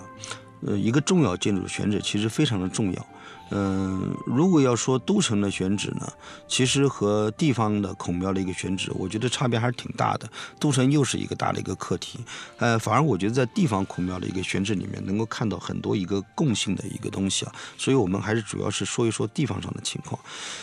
[0.66, 3.06] 呃，一个重要建筑选址其实非常的重要。
[3.52, 6.06] 嗯、如果要说都城的选址呢，
[6.46, 10.30] 其实和地方的孔庙的一个选址，我觉得差别还是挺大的。
[10.60, 12.20] 都城又是一个大的一个课题，
[12.58, 17.52] 呃，反而我觉得在地方孔庙的一个选址里面，能够看到很多一个共性的一个东西啊。
[17.76, 20.16] 所以我们还是主要是说一说地方上的情况。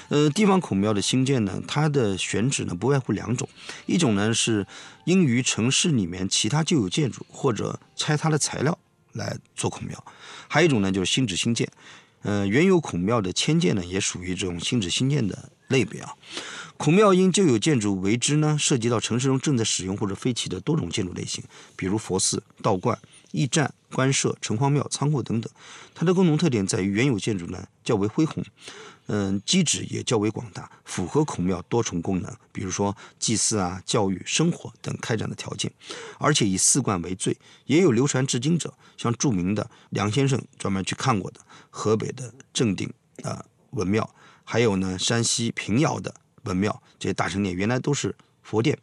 [0.08, 3.50] 呃，地方孔庙的兴建呢，它的选址呢不外乎两种，
[3.86, 4.66] 一种呢是
[5.04, 8.80] 应于城市里面其他旧有建筑或者拆它的材料
[9.13, 10.04] 来做孔庙，
[10.48, 11.70] 还有一种呢就是新址新建。
[12.24, 16.13] 呃，原有孔庙的迁建呢，也属于这种新址新建的类别啊。
[16.76, 21.43] 孔庙因旧有建筑为之呢，涉及到城市中正在使用或者废弃的多种建筑类型，
[21.76, 22.98] 比如佛寺、道观、
[23.32, 25.52] 驿站、官舍、城隍庙、仓库等等。
[25.96, 28.43] 它的共同特点在于原有建筑呢较为恢宏，
[29.08, 35.72] 嗯，基址也较为广大，符合孔庙多重功能，比如说祭祀啊、教育、生活等开展的条件，
[36.20, 41.39] 而且以四观为最，也有流传至今者，像著名的梁先生专门去看过的
[41.70, 42.91] 河北的正定
[43.24, 48.78] 啊、文庙，还有呢山西平遥的文庙，这些大成殿原来都是佛殿。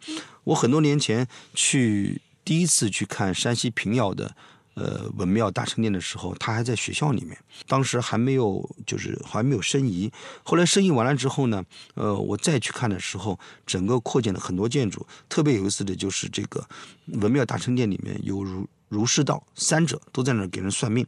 [0.45, 4.35] 我很多年前去第一次去看山西平遥的
[4.75, 10.11] 呃文庙大成殿的时候，他还在学校里面，当时还没有就是还没有申遗。
[10.43, 16.67] 后来申遗完了之后呢，呃，我再去看的时候，整个扩建了很多建筑，特别有意思的就是这个
[17.07, 21.07] 文庙大成殿里面有儒儒释道三者都在那儿给人算命。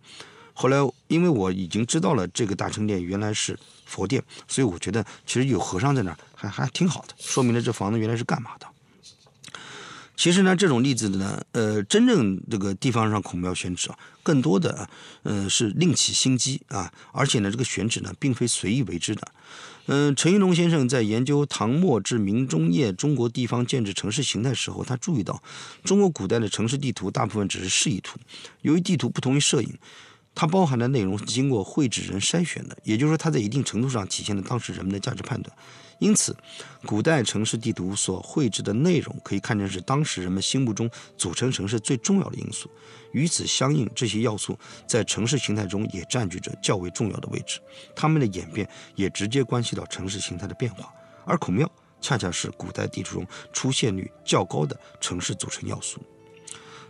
[0.59, 8.67] 后来，因为我已经知道了这个大成殿原来是佛殿，所以我觉得其实有和尚在那儿还还挺好的，说明了这房子原来是干嘛的。
[10.17, 14.89] 其实呢，这种例子呢，呃，真正这个地方上孔庙选址啊，更多的
[15.23, 19.31] 呃是另起心机啊，而且呢，这个选址呢，并非随意为之的。
[19.89, 25.41] 嗯、陈玉龙先生在研究唐末至明中叶中国地方建制城市形态时候，他注意到，
[25.85, 28.19] 中国古代的城市地图大部分只是示意图，
[28.63, 29.79] 由于地图不同于摄影，
[30.35, 35.57] 它包含的内容是经过绘制人筛选的，也就是说，它在一定程度上体现了当时人们的价值判断。
[35.99, 36.37] 因此，
[36.85, 42.71] 古代城市地图所绘制的内容可以看成是当时人们心目中组成城市最重要的因素。
[43.13, 47.61] 与此相应，这些要素在城市形态中也占据着较为重要的位置，
[47.95, 50.93] 它们的演变也直接关系到城市形态的变化。
[51.25, 55.99] 而孔庙恰恰是古代地图中出现率较高的城市组成要素。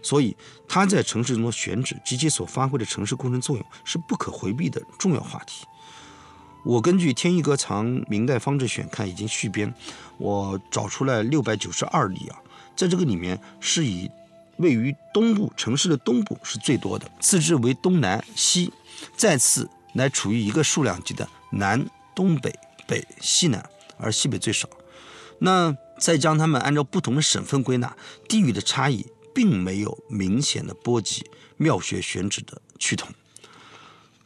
[0.02, 0.36] 所以，
[0.68, 5.64] 它在城市中的选址及其所发挥的城市工程作用是不可回避的重要话题。
[6.66, 9.72] 我根据《天一阁藏明代方志选看》已经续编，
[10.18, 12.42] 我找出来六百九十二例啊，
[12.74, 14.10] 在这个里面是以
[14.56, 18.72] 位于东部城市的东部是最多的，次之为东南西，
[19.16, 22.52] 再次乃处于一个数量级的南、东北、
[22.88, 23.64] 北、西南，
[23.96, 24.68] 而西北最少。
[25.38, 27.96] 那再将它们按照不同的省份归纳，
[28.28, 31.24] 地域的差异并没有明显的波及
[31.58, 33.08] 庙学选址的趋同。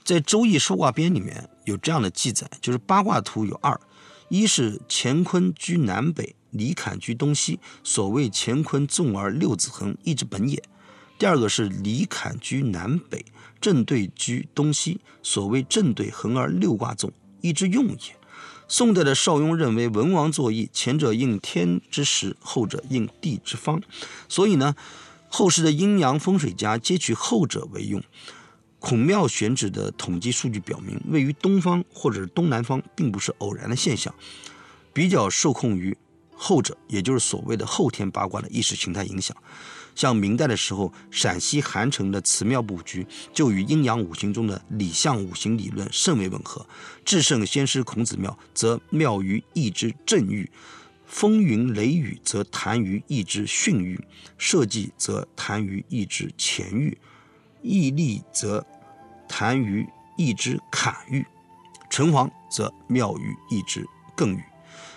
[0.03, 3.81] 在《周易说卦编》里面有这样的记载，就是八卦图有二，
[4.29, 10.63] 一是乾坤居南北，离坎居东西，所谓乾坤纵而六子横，一之本也。
[11.19, 13.25] 第二个是离坎居南北，
[13.61, 18.17] 正对居东西，所谓正对横而六卦纵，一之用也。
[18.67, 23.83] 宋代的邵雍认为文王作易，前者应天之时，后者应地之方，
[24.29, 24.75] 所以呢，
[25.29, 28.03] 后世的阴阳风水家皆取后者为用。
[28.81, 34.13] 孔庙选址的统计数据表明，位于东方或者是东南方，并不是偶然的现象，
[34.93, 35.97] 比较受控于
[36.35, 39.37] 后者，也就是所谓的后天八卦的意识形态影响。
[39.95, 46.67] 像明代的时候，陕西韩城的祠庙布局就与阴阳五行中的理象五行理论甚为吻合。
[47.05, 50.51] 至圣先师孔子庙则庙于一之正域，
[51.07, 54.01] 风云雷雨则谈于一之巽域，
[54.39, 56.97] 社稷则谈于一之乾域。
[57.63, 58.65] 义利则
[59.29, 61.27] 谈于义之坎域，
[61.89, 64.45] 城隍则庙于义之艮域。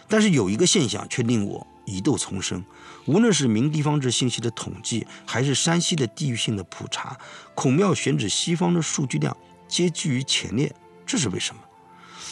[0.08, 2.64] 但是有一个现象却令我疑窦丛生：
[3.06, 7.18] 无论是明地方志信息的统计，还是山西的地域性的普查，
[7.56, 9.36] 孔庙选址西方的数据量
[9.68, 11.62] 皆居于前列，这是为什么？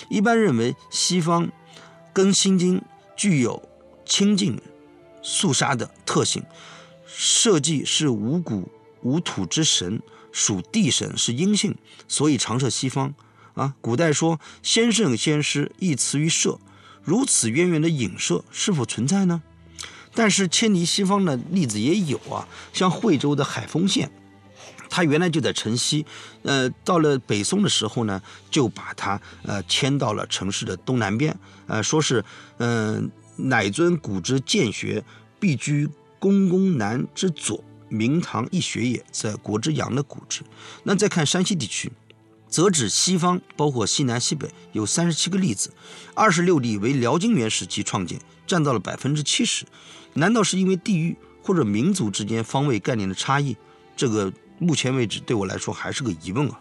[0.10, 1.52] 一般认为，西方
[2.14, 2.80] 跟《心经》
[3.16, 3.62] 具有
[4.06, 4.60] 清净
[5.22, 6.44] 肃杀的特性，
[7.06, 8.70] 社稷是五谷
[9.02, 10.02] 无土之神。
[10.32, 11.76] 属地神是阴性，
[12.08, 13.14] 所以常设西方。
[13.54, 16.58] 啊，古代说先圣先师亦辞于社，
[17.04, 19.42] 如此渊源的影射是否存在呢？
[20.14, 24.10] 但是迁离西方的例子也有啊，像惠州的海丰县，
[24.90, 26.06] 它原来就在城西，
[26.44, 32.24] 呃，到了北宋的时候呢，就把它呃迁到了城市的东南边，呃，说是
[32.58, 35.04] 嗯，乃尊古之建学
[35.42, 35.90] 必居
[36.20, 37.62] 公宫南之左。
[37.92, 40.42] 明堂一学也，在国之阳的古之。
[40.84, 41.92] 那再看山西地区，
[42.48, 45.74] 则指西方，包括西南西北，有三十七个例子，
[46.16, 49.66] 二十六例为辽金元时期创建，占到了百分之七十。
[50.14, 53.58] 难道是因为地域或者民族之间方位概念的差异？
[53.98, 56.60] 这个目前为止对我来说还是个疑问啊。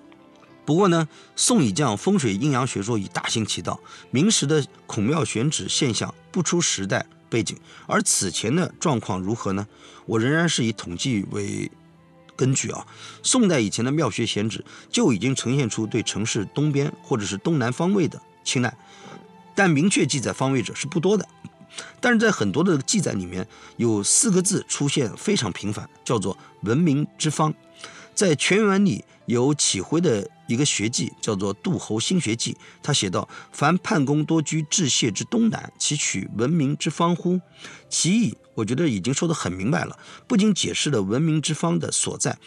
[0.66, 7.06] 不过呢，宋以降风水阴阳学说已大行其道，明时的孔庙选址现象不出时代。
[7.30, 9.66] 背景，而此前的状况如何呢？
[10.04, 11.70] 我仍然是以统计为
[12.36, 12.86] 根据啊。
[13.22, 18.76] 宋代以前的庙学选址就已经呈现出对城市东边或者是东南方位的青睐，
[19.54, 21.26] 但明确记载方位者是不多的。
[22.00, 27.54] 但是在很多的记载里面，有四个字出现非常频繁，叫做“文明之方”。
[28.12, 37.40] 在全文里有启辉的一个学记，叫做《杜侯新学记》，他写道：“凡叛公多居治谢之东南，其取文明之方乎？”
[37.88, 39.98] 其意，我觉得已经说得很明白了。
[40.26, 42.38] 不仅解释了文明之方的所在，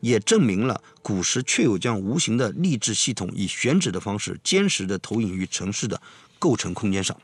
[0.00, 6.02] 也证明了古时确有将无形的励志系统以选址的方式坚实地投影于城市的。
[6.42, 7.16] 构成空间上。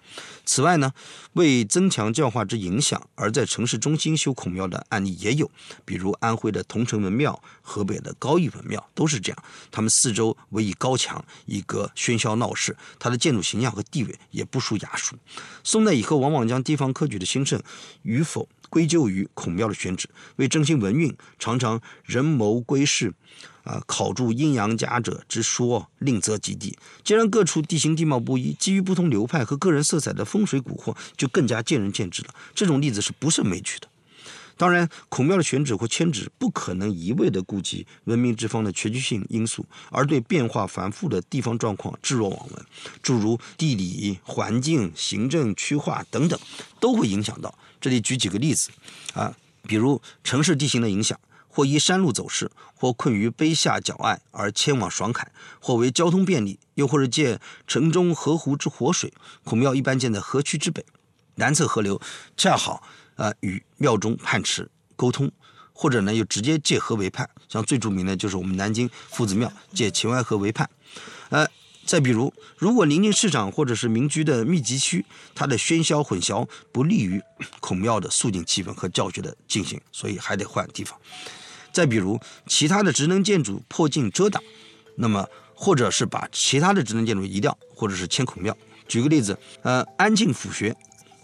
[0.48, 0.90] 此外呢，
[1.34, 5.50] 为增强教化之影响，而在城市中心修孔庙的案例也有，
[5.84, 9.38] 比如安徽的桐城文庙、河北的高义文庙都是这样。
[9.70, 15.16] 他们四周围以高墙，以隔喧嚣闹市，它的建筑形象和地位也不输雅俗。
[15.62, 17.62] 宋代以后，往往将地方科举的兴盛
[18.00, 23.12] 与否归咎于孔庙的选址，为振兴文运，常常人谋归市。
[23.64, 26.78] 啊，考注阴阳家者之说，另择吉地。
[27.04, 32.28] 既然各处地形地貌不一，基于不同流派和个人色彩的风风水蛊惑就更加见仁见智了。
[32.54, 33.88] 这种例子是不胜枚举的。
[34.56, 42.66] 当然，孔庙的选址或迁址不可能一味地顾及文明之方的全局性因素，而对变化繁复的地方状况置若罔闻，
[43.02, 46.38] 诸如地理环境、行政区划等等，
[46.80, 47.56] 都会影响到。
[47.80, 48.70] 这里举几个例子
[49.14, 51.18] 啊，比如城市地形的影响。
[51.50, 59.12] 或依山路走势，或困于碑下角隘而迁往爽凯，或为交通便利，又或者借城中河湖之活水，
[59.42, 60.86] 孔庙一般建在河区之北，
[61.34, 62.00] 南侧河流
[62.36, 62.82] 恰好
[63.16, 65.30] 呃与庙中泮池沟通，
[65.72, 70.70] 或者呢又直接借河为畔，像最著名的就是我们南京夫子庙借秦淮河为畔，
[71.30, 71.46] 呃。
[71.88, 77.18] 再比如，如果临近市场或者是民居的密集区，它的喧嚣混淆不利于
[77.60, 81.00] 孔庙的肃静气氛和教学的进行，所以还得换地方。
[81.72, 84.42] 再比如，其他的职能建筑破镜遮挡，
[84.96, 85.26] 那么
[85.60, 88.56] 或者是把其他的职能建筑移掉，或者是迁孔庙。
[88.86, 90.74] 举个例子，呃，安庆府学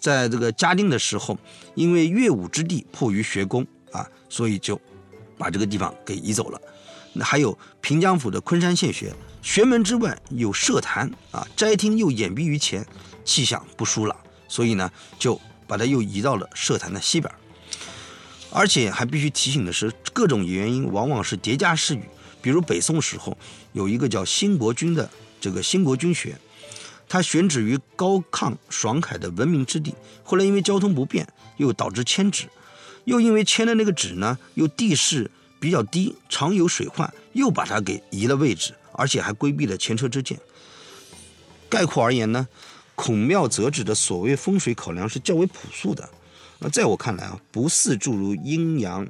[0.01, 1.39] 在这个嘉定的时候，
[1.77, 4.79] 因为乐舞之地迫于学宫啊，所以就
[5.39, 6.61] 把这个地方给移走了。
[7.13, 9.15] 那还有平江府的昆山县学。
[9.41, 12.85] 玄门之外有社坛啊，斋厅又掩蔽于前，
[13.25, 14.17] 气象不舒了，
[14.49, 17.33] 所以呢，就把它又移到了社坛的西边。
[18.51, 22.03] 而且还必须提醒的是，各种原因往往是叠加施语。
[22.41, 23.37] 比如北宋时候
[23.75, 25.11] 有一个叫新国君的
[25.41, 26.39] 这个新国君学，
[27.09, 32.49] 它选址于高亢爽凯的文明之地，后来因为交通不便，又导致迁址，
[33.05, 40.39] 又因为迁的那个址呢，又地势比较低，常有水患，又把它给移了位置，而且还规避了前车之鉴。
[41.69, 42.47] 概括而言呢，
[42.95, 46.09] 孔庙择址的所谓风水考量是较为朴素的。
[46.61, 49.05] 那在我看来啊，不似诸如阴阳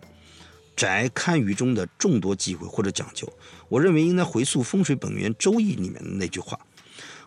[0.75, 3.31] 宅堪舆中的众多忌讳或者讲究。
[3.69, 6.59] 我认为应该回溯风水本源《周易》里面的那句话：“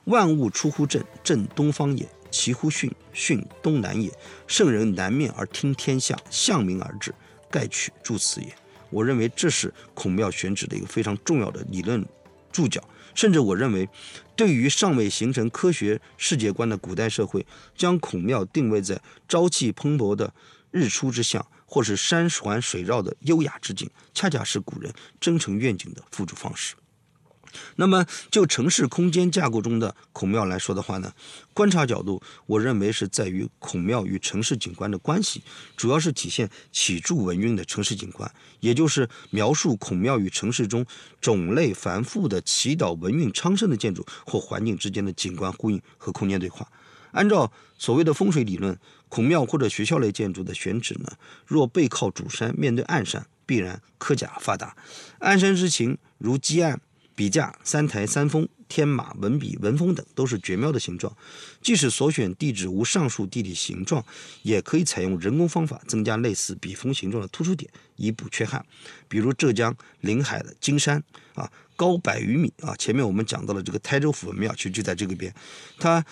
[0.06, 4.12] 万物出乎震，震东方也；其乎巽，巽东南也。
[4.48, 7.14] 圣人南面而听天象，象明而治，
[7.50, 8.54] 盖取诸此也。”
[8.90, 12.06] 我认为这是孔庙选址的一个非常重要的理论
[12.52, 12.82] 注脚。
[13.14, 13.90] 甚至我认为，
[14.36, 20.32] 对于尚未形成科学世界观的古代社会，将孔庙定位在朝气蓬勃的
[20.70, 26.74] 日出之象，或是山环水绕的优雅之境，恰恰是古人真诚愿景的付诸方式。
[27.78, 31.14] 那么，就城市空间架构中的孔庙来说的话呢，
[31.54, 35.42] 观察角度，我认为是在于孔庙与城市景观的关系，
[35.76, 40.86] 主要是体现起筑文运的城市景观，也就是描述孔庙与城市中
[41.20, 46.70] 种类繁复的祈祷文运昌盛的建筑或环境之间的景观呼应和空间对话。
[47.12, 48.78] 按照所谓的风水理论，
[49.10, 51.12] 孔庙或者学校类建筑的选址呢，
[51.46, 54.76] 若背靠主山，面对暗山，必然科甲发达。
[55.20, 56.82] 暗山之情，如基岸。
[57.16, 61.12] 笔架、三台、三峰、天马、文笔、文峰等都是绝妙的形状。
[61.64, 64.06] 即使所选地址无上述地理形状，
[64.44, 68.64] 也可以采用人工方法增加类似笔锋形状的突出点，以补缺憾。
[69.08, 71.04] 比如浙江临海的金山
[71.34, 72.76] 啊，高百余米啊。
[72.76, 75.34] 前面我们讲到了这个台州府文庙，其实就在这个边。
[75.80, 76.06] 它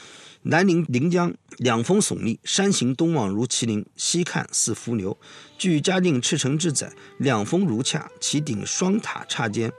[0.48, 5.18] 南临临江，两峰耸立，山形东望如麒麟，西看似伏牛。
[5.58, 9.72] 据嘉定赤城志载，两峰如洽，其顶双塔刹间。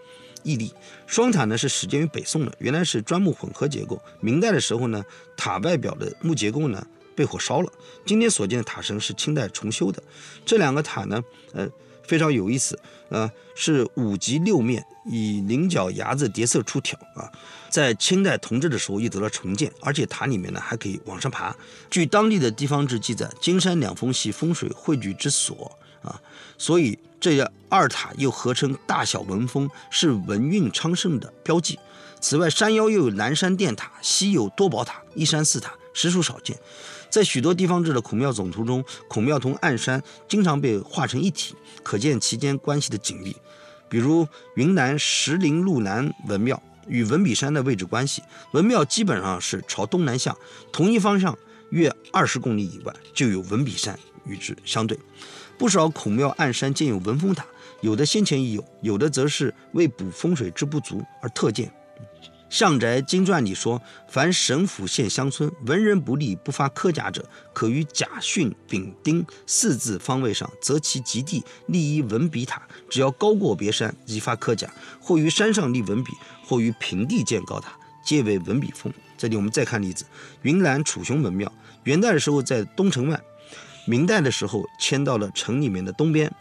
[0.42, 0.72] 屹立
[1.06, 4.00] 双塔呢是始建于北宋的，原来是砖木混合结构。
[4.20, 5.04] 明代的时候呢，
[5.36, 7.72] 塔外表的木结构呢被火烧了。
[8.04, 10.02] 今天所见的塔身是清代重修的。
[10.44, 11.68] 这两个塔呢，呃，
[12.02, 12.76] 非常有意思，
[13.08, 17.30] 呃，是五级六面，以菱角牙子叠色出挑啊。
[17.70, 21.54] 在清代同治的时候又得了重建，而且塔里面呢还可以往上爬。
[21.90, 26.20] 据当地的地方志记载，金山两峰系风水汇聚之所啊，
[26.58, 26.98] 所以。
[27.18, 31.76] 这二塔又合称大小文峰，是文运昌盛的标记。
[32.20, 36.56] 此外，山腰又有南山殿塔，西有多宝塔，一山四塔，实属少见。
[37.08, 43.34] 在许多地方志的孔庙总图中，孔庙同暗山经常被画成一体，可见其间关系的紧密。
[43.88, 48.22] 比如云南石林路南文庙与文笔山的位置关系，
[48.52, 50.36] 文庙基本上是朝东南向，
[50.72, 51.36] 同一方向
[51.70, 54.98] 约二十公里以外就有文笔山与之相对。
[55.58, 57.46] 不少孔庙暗山建有文峰塔，
[57.80, 61.66] 有的先前已有，有的则是为补风水之不足而特建。
[62.48, 74.68] 《相宅经传》里说：“凡省府县乡村，文人不立不发科甲者，可于甲戌丙丁四字方位上择其极地立一文笔塔，只要高过别山，即发科甲；
[75.00, 76.12] 或于山上立文笔，
[76.44, 80.04] 或于平地建高塔，皆为文笔峰。”这里我们再看例子：
[80.42, 81.52] 云南楚雄文庙，
[81.84, 83.20] 元代的时候在东城外。
[83.86, 86.32] 明代的时候迁到了城里面的东边，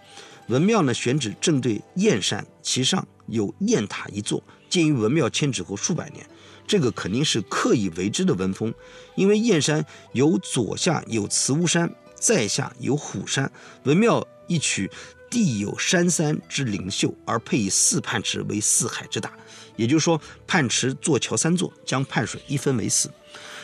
[0.47, 4.43] 文庙呢选址正对燕山，其上有雁塔一座。
[4.75, 6.29] 建于文庙迁址后数百年，
[6.67, 8.73] 这个肯定是刻意为之的文风，
[9.15, 13.49] 因为燕山有左下有慈乌山，在下有虎山，
[13.83, 14.91] 文庙一取
[15.29, 19.31] 地有山三之灵秀，而配以四泮池为四海之大，
[19.77, 23.09] 也就是说泮池座桥三座，将泮水一分为四。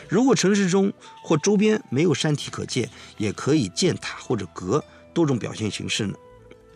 [0.08, 4.82] 如果城市中或周边没有山体可建，也可以建塔或者阁，
[5.14, 6.14] 多种表现形式呢，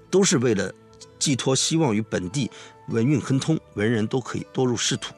[0.09, 0.73] 都是为了
[1.19, 2.49] 寄托希望于本地
[2.89, 5.13] 文运亨通，文人都可以多入仕途。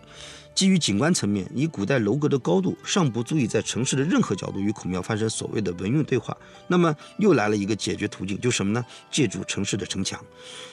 [0.55, 6.35] 基于景观层面，以古代楼阁的高度尚不足以在城市的任何角度与孔庙发生所谓的文运对话，
[6.67, 8.83] 那么又来了一个解决途径，就是什么呢？
[9.11, 10.19] 借助城市的城墙，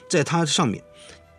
[0.09, 0.83] 在它上面，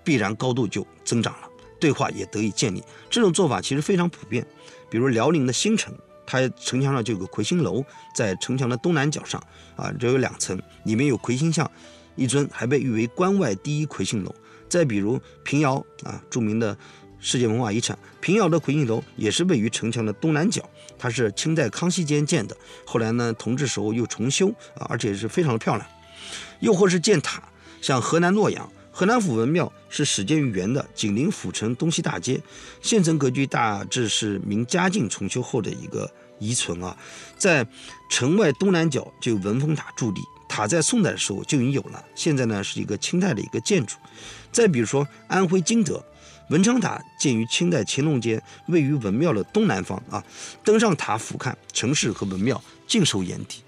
[0.04, 2.84] 必然高度就增长了，对话也得以建立。
[3.10, 4.46] 这种做法其实非常普遍。
[4.92, 5.92] 比如辽宁的新城，
[6.28, 7.84] 它城墙上就有个魁星楼，
[8.14, 9.44] 在城墙的东南角上，
[9.76, 11.70] 啊，这有两层，里面有魁星像
[12.16, 14.34] 一尊，还被誉为关外第一魁星楼。
[14.68, 16.78] 再比如平遥啊，著名的
[17.20, 25.88] 世界文化遗产，平遥的魁星楼也是位于城墙的东南角，它是清代康熙间建的，后来呢，同治时候又重修啊，而且是非常的漂亮。
[26.60, 27.44] 又或是建塔，
[27.82, 28.70] 像河南洛阳。
[28.98, 32.42] 河南府文庙是始建于元的，紧邻府城东西大街，
[32.82, 36.10] 现存格局大致是明嘉靖重修后的一个
[36.40, 36.96] 遗存啊。
[37.38, 37.68] 在
[38.10, 43.98] 城外东南角就有文峰塔伫立，塔在宋代的时候就已经有了，现在呢是一个清代的一个建筑。
[44.52, 46.04] 再比如说安徽金德，
[46.50, 50.24] 文昌塔建于清代乾隆间，位于文庙的东南方啊。
[50.64, 53.62] 登上塔俯瞰城市和文庙，尽收眼底。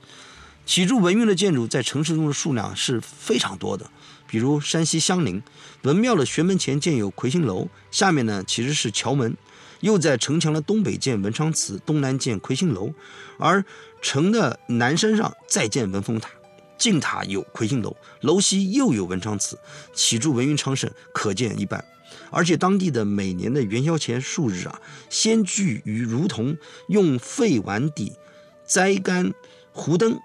[0.66, 3.90] 起筑文运的建筑在城市中的数量是非常多的，
[4.28, 5.42] 比如山西襄陵
[5.84, 9.36] 文庙的玄门前建有魁星楼，下面呢其实是桥门。
[9.82, 12.92] 又在城墙的东北建文昌祠，东南建魁星楼，
[13.38, 13.64] 而
[14.02, 16.32] 城的南山上再建文峰塔，
[16.78, 19.58] 进塔有魁星楼，楼西又有文昌祠，
[19.94, 21.84] 起筑文运昌盛，可见一斑。
[22.30, 26.58] 而且当地的每年的元宵前数日啊，先聚于如同
[26.88, 28.14] 用废碗底
[28.66, 29.34] 栽干
[29.72, 30.20] 糊灯，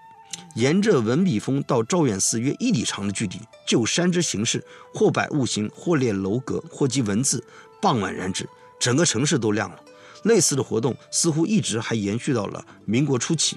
[0.54, 7.44] 沿着文笔峰到赵远寺约一里长的距离，就山之形式，或摆物形，或列楼阁，或记文字，
[7.80, 8.48] 傍晚燃之。
[8.78, 9.80] 整个城市都亮了，
[10.24, 13.56] 类似的活动似乎一直还延续到了民国初期。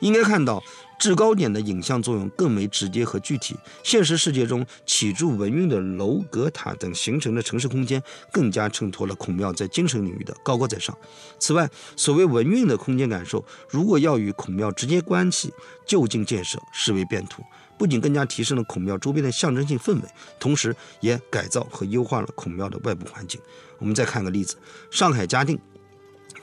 [0.00, 0.62] 应该看到
[0.98, 3.56] 制高点的影像作用更为直接和具体。
[3.82, 10.96] 现实世界中起筑文运的楼阁塔等形成的城市空间，更加衬托了孔庙在精神领域的高高在上。
[11.38, 15.52] 此外，所谓文运的空间感受，如果要与孔庙直接关系，
[15.86, 17.42] 就近建设视为便途。
[17.78, 20.02] 不仅更加提升了孔庙周边的象征性氛围，
[20.40, 23.40] 同时也改造和优化了孔庙的外部环境。
[23.78, 24.56] 我们再看个例子，
[24.90, 25.56] 上海嘉定，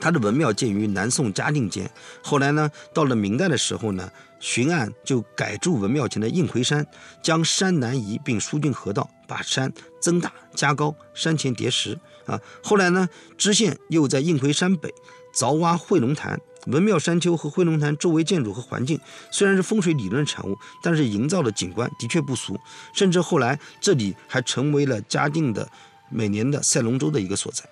[0.00, 1.90] 它的文庙建于南宋嘉定间，
[2.22, 4.10] 后来呢，到了明代的时候呢，
[4.46, 6.86] 巡按就改筑文庙前的应魁山，
[7.20, 12.40] 将山南移并疏浚河道，把山增大加高，山前叠石啊。
[12.62, 14.94] 后来呢，知县又在应魁山北
[15.34, 16.40] 凿挖汇龙潭。
[16.68, 19.00] 文庙山丘和汇龙潭周围建筑和环境
[19.32, 22.56] 虽然是风水理论产物，但是营造的景观的确不俗，
[22.94, 25.68] 甚至后来这里还成为了嘉定的
[26.08, 27.64] 每年的赛龙舟的一个所在。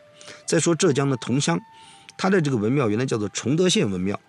[0.44, 1.60] 再说浙江的桐乡，
[2.16, 4.20] 它的这个文庙原来叫做崇德县文庙，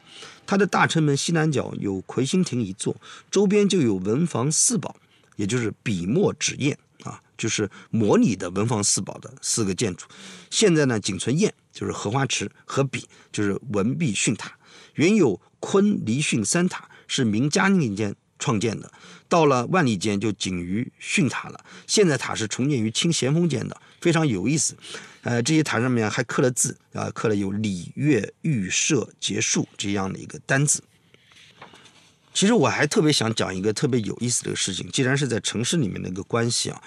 [0.46, 2.96] 它的大城门西南角有魁星亭一座，
[3.30, 4.96] 周边就有文房四宝，
[5.36, 10.06] 也就是笔墨纸砚啊，就是模拟的文房四宝的四个建筑。
[10.50, 11.54] 现在呢，仅存砚。
[11.76, 14.54] 就是荷花池和笔，就是文壁训塔。
[14.94, 18.90] 原有坤、离、训三塔，是明嘉定间创建的。
[19.28, 21.66] 到了万历间就仅余训塔了。
[21.86, 24.78] 现在塔是重建于清咸丰间的，非常有意思。
[25.26, 30.84] 呃，这些塔上面还刻了字啊，刻了有礼、乐、预设、结束这样的一个单字。
[32.32, 36.82] 其实我还特别想讲一个特别有意思的事情，既然是在城市里面的一个关系啊。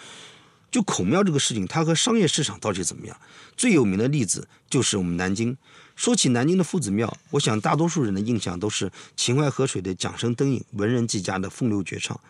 [0.71, 3.19] 就孔庙这个事情，它和商业市场到底怎么样？
[3.57, 5.57] 最有名的例子就是我们南京。
[5.97, 12.21] 说起南京的夫子庙，我想大多数人的印象都是秦淮河水的桨声灯影，文人技家的风流绝唱。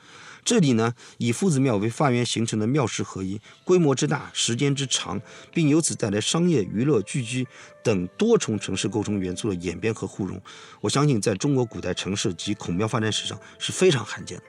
[0.48, 5.20] 这里呢，以夫子庙为发源形成的庙市合一，规模之大，时间之长，
[5.52, 7.46] 并由此带来商业、娱乐、聚居
[7.84, 10.40] 等多重城市构成元素的演变和互融。
[10.80, 14.44] 我相信，在中国古代城市及孔庙发展史上是非常罕见的。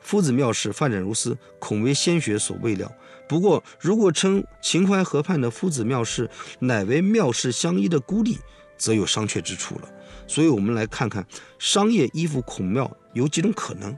[0.00, 2.92] 夫子庙市发展如斯，恐为先学所未料。
[3.28, 6.28] 不过，如果称秦淮河畔的夫子庙市
[6.58, 8.38] 乃为庙市相依的孤立，
[8.76, 9.88] 则有商榷之处了。
[10.26, 11.24] 所以，我们来看看
[11.60, 13.96] 商业依附孔庙有几种可能。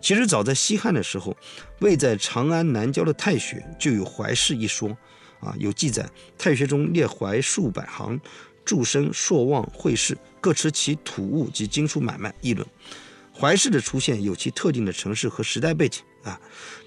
[0.00, 1.36] 其实，早在西汉的时候，
[1.80, 4.96] 位在长安南郊的太学就有怀市一说。
[5.40, 8.20] 啊，有记载，太学中列怀数百行，
[8.62, 12.66] 诸生朔望会市，各持其土物及经书买卖议论。
[13.32, 16.38] 淮市的出现有其特定的城市和时代背景啊。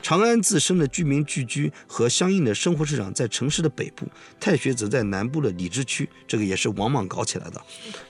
[0.03, 4.07] 长安自身的居民聚居和相应的生活市场在城市的北部，
[4.39, 7.59] 太学则在南部的里芝区，这个也是王莽搞起来的，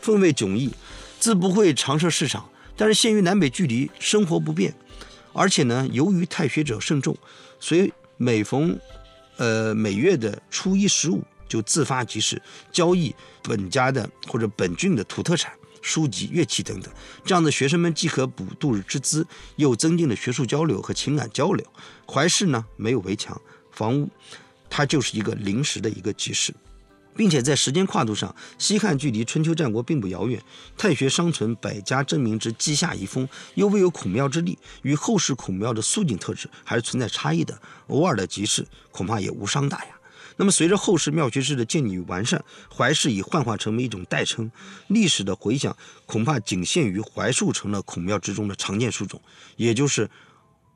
[0.01, 0.73] 分为迥异，
[1.21, 4.73] 自不会常设市场，但是限于南北距离，生活不便，
[5.33, 7.17] 而且呢，由于太学者甚众，
[7.59, 8.79] 所以每逢，
[9.37, 15.51] 呃每月的初一十五就自发集市交易本家的或者本郡的土特产。
[15.85, 16.89] 书籍、乐器等等，
[17.25, 19.27] 这样的学生们既可补度日之资，
[19.57, 21.67] 又增进了学术交流和情感交流。
[22.09, 24.09] 怀市呢没有围墙、房屋，
[24.69, 26.53] 它就是一个临时的一个集市，
[27.15, 30.41] 并且在时间跨度上，西汉距离春秋战国并不遥远。
[30.77, 37.59] 太学尚存百家争鸣之稷下遗风，又未有孔庙之力，与后世孔庙的肃静特质还是存在差异的。
[37.87, 39.91] 偶尔的集市，恐怕也无伤大雅。
[40.35, 44.51] 那么，随着后世庙学制的建立与完善，槐市已幻化成为一种代称。
[44.87, 49.21] 历史的回响恐怕仅限于槐树成了孔庙之中的常见树种，
[49.57, 50.09] 也就是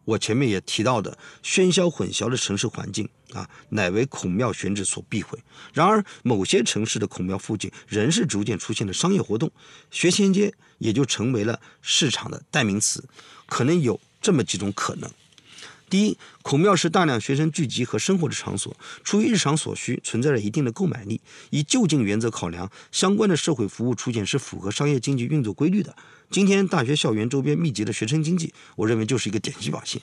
[0.07, 5.37] 我前面也提到的喧嚣混淆的城市环境啊，乃为孔庙选址所避讳。
[5.73, 9.51] 然而，某些城市的孔庙附近仍是逐渐出现了商业活动，
[9.91, 13.03] 学前街也就成为了市场的代名词。
[13.47, 15.11] 可能有这么几种可能。
[15.89, 21.19] 第一，孔庙是大量学生聚集和生活的场所，出于日常所需，存在着一定的购买力。
[21.49, 25.95] 以就近原则考量，相关的社会服务出现是符合商业经济运作规律的。
[26.29, 30.01] 今天大学校园周边密集的学生经济，我认为就是一个典型表现。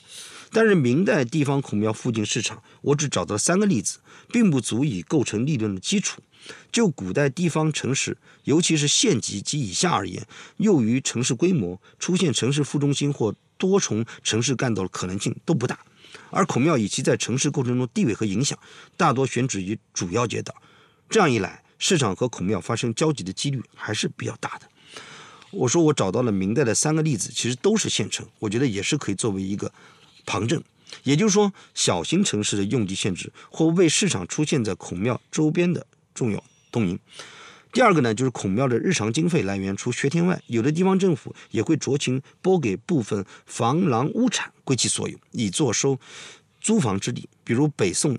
[0.51, 3.99] 但是明代地方孔庙附近市场，我只找到了三个例子，
[4.29, 6.21] 并不足以构成立论的基础。
[6.71, 10.25] 就古代地方城市，尤其是县级及以下而言，
[10.57, 15.79] 囿于城市规模，出现城市副中心或多重城市干道的可能性都不大。
[16.31, 18.57] 而孔庙以其在城市过程中地位和影响，
[18.97, 20.55] 大多选址于主要街道。
[21.07, 24.67] 这样一来，市场和孔庙发生交集的几率还是比较大的。
[25.55, 29.71] 我说我找到了明代的三个例子，其实都是县城，我觉得也是可以作为一个
[30.25, 30.61] 旁证。
[31.03, 36.97] 也就是说，小型城市的用地限制或为市场出现在孔庙周边的重要动因。
[37.73, 45.99] 第二个呢，就是孔庙的日常经费来源除学田外，有的地方政府也会酌情拨给部分房廊屋产归其所有，以作收
[46.61, 47.27] 租房之地。
[47.43, 48.17] 比如北宋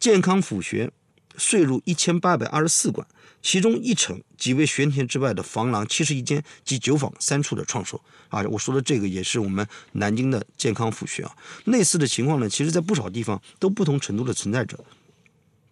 [0.00, 0.90] 健康府学
[1.36, 3.06] 税入一千八百二十四贯，
[3.42, 8.00] 其中一城即为学田之外的房廊七十一间及酒坊三处的创收。
[8.28, 11.34] 啊，我说的这个也是我们南京的健康府学啊。
[11.64, 14.78] 类似的情况呢，其实在不少地方都不同程度的存在着。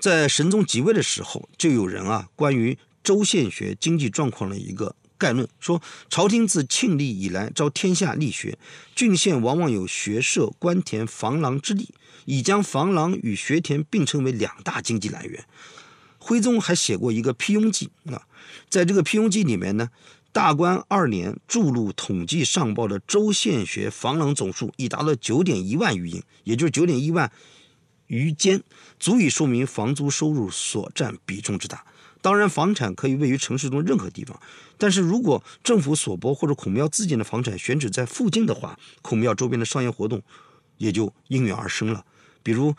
[0.01, 8.59] 在神宗即位的时候，就有人啊关于州县学经济状况的一个概论，说朝廷自庆历以来招天下力学，
[8.95, 11.95] 郡县往往有学社、官田、房廊之力，
[12.25, 15.45] 已将房廊与学田并称为两大经济来源。
[16.29, 18.27] 徽宗还写过一个批庸记啊，
[18.69, 19.89] 在这个批庸记里面呢，
[20.31, 27.33] 大观二年注录统计上报的州县学房廊总数已达到九点一万余营，也就是九点一万
[28.09, 28.63] 余间，
[29.01, 31.87] 足以说明房租收入所占比重之大。
[32.21, 34.39] 当然，房产可以位于城市中任何地方，
[34.77, 40.21] 但是如果政府所拨或者孔庙自建的房产选址在附近的话，孔庙周边的商业活动
[40.77, 42.05] 也就应运而生了。
[42.43, 42.75] 比如，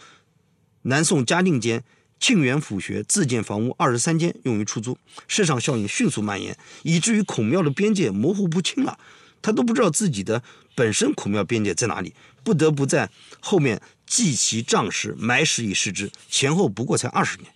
[0.84, 1.84] 南宋嘉定间
[2.20, 4.98] 沁园府学自建房屋二十三间用于出租，
[5.28, 9.00] 市场效应迅速蔓延，以至于孔庙的边界模糊不清了，
[9.42, 10.44] 他都不知道自己的
[10.76, 12.14] 本身孔庙边界在哪里，
[12.44, 13.10] 不得不在
[13.40, 17.52] 后面记其账时埋石以示之，前后不过才二十年。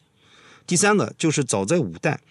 [0.65, 2.21] 第三个就是早在五代，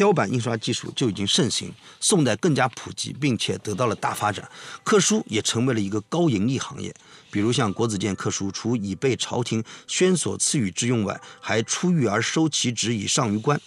[0.00, 1.70] 雕版印刷技术就已经盛行，
[2.00, 4.50] 宋代更加普及，并且得到了大发展，
[4.82, 6.94] 刻书也成为了一个高盈利行业。
[7.30, 13.60] 比如像国子监刻书，除以被朝廷宣所赐予之用外，还出狱而收其职以上于官。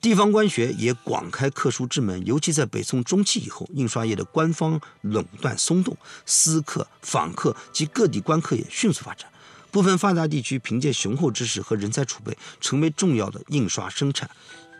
[0.00, 9.30] 地方官学也广开刻书之门，尤其在北宋中期以后，印刷业的官方垄断松动，私刻、仿刻及各地官刻也迅速发展。
[9.70, 14.30] 部分发达地区凭借雄厚知识和人才储备，成为重要的印刷生产、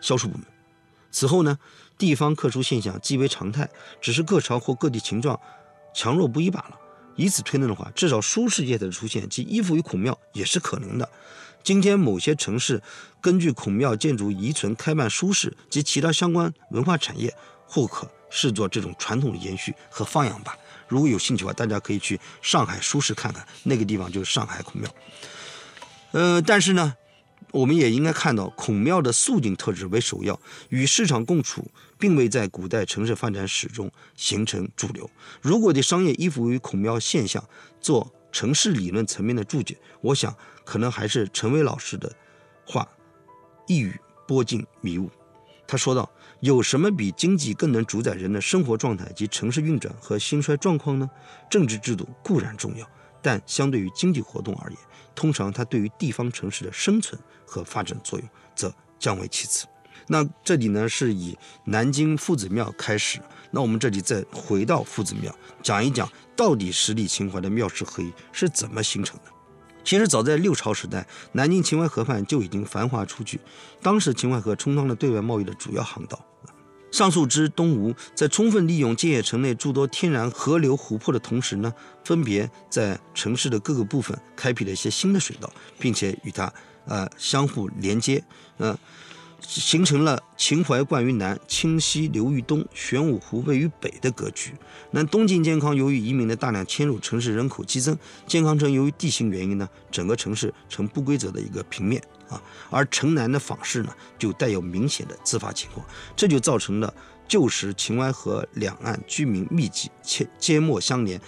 [0.01, 0.56] 销售部门。
[1.11, 1.57] 此后呢，
[1.97, 3.69] 地方刻书现象即为常态，
[4.01, 5.39] 只是各朝或各地情状
[5.93, 6.77] 强弱不一罢了。
[7.15, 11.09] 以此推论的话，至少书市业的出现及依附于孔庙也是可能的。
[11.63, 12.81] 今天某些城市
[13.19, 17.33] 根据孔庙建筑遗存开办书市及其他相关文化产业，
[17.65, 20.55] 或可视作这种传统的延续和放养吧。
[20.87, 24.89] 如果有兴趣的话，大家可以去上海书市看看，那个地方就是上海孔庙。
[26.11, 26.95] 呃，但是呢，
[27.51, 30.39] 我们也应该看到，孔庙的肃静特质为首要，
[30.69, 35.09] 与市场共处，并未在古代城市发展史中形成主流。
[35.41, 37.43] 如果对商业依附于孔庙现象
[37.79, 40.35] 做城市理论层面的注解，我想
[40.65, 42.13] 可能还是陈伟老师的
[42.65, 42.87] 话
[43.67, 45.09] 一语拨尽迷雾。
[45.67, 46.09] 他说道。
[46.41, 51.09] 有什么比经济更能主宰人的生活状态及城市运转和兴衰状况呢？
[51.49, 52.87] 政治制度固然重要，
[53.23, 54.79] 但相对于经济活动而言，
[55.17, 59.65] 通常它对于地方城市的生存和发展作用则降为其次。
[60.05, 69.31] 那这里呢是以南京夫子庙开始，那我们这里再回到夫子庙，讲一讲到底十里秦淮的庙市合一是怎么形成的。
[69.83, 73.39] 其实早在六朝时代，南京秦淮河畔就已经繁华出去。
[73.81, 76.23] 当时秦淮河充当了对外贸易的主要航道。
[76.91, 81.73] 上述之东吴在充分利用建业城内诸多天然河流湖泊的同时呢，
[82.03, 86.51] 分别在城市的各个部分开辟了一些新的水道，并且与它
[86.85, 88.23] 呃相互连接，
[88.57, 88.77] 呃。
[89.39, 94.51] 形成了秦淮灌于南，清溪流于东，玄武湖位于北的格局。
[94.89, 102.41] 那东晋健康由于移民的大量迁入，城市人口激增，健康城由于地形原因呢，整个城市呈不规则的一个平面啊。
[102.69, 106.93] 而城南的坊市呢，就带有明显的自发情况，这就造成了
[107.27, 111.19] 旧时秦淮河两岸居民密集且街陌相连，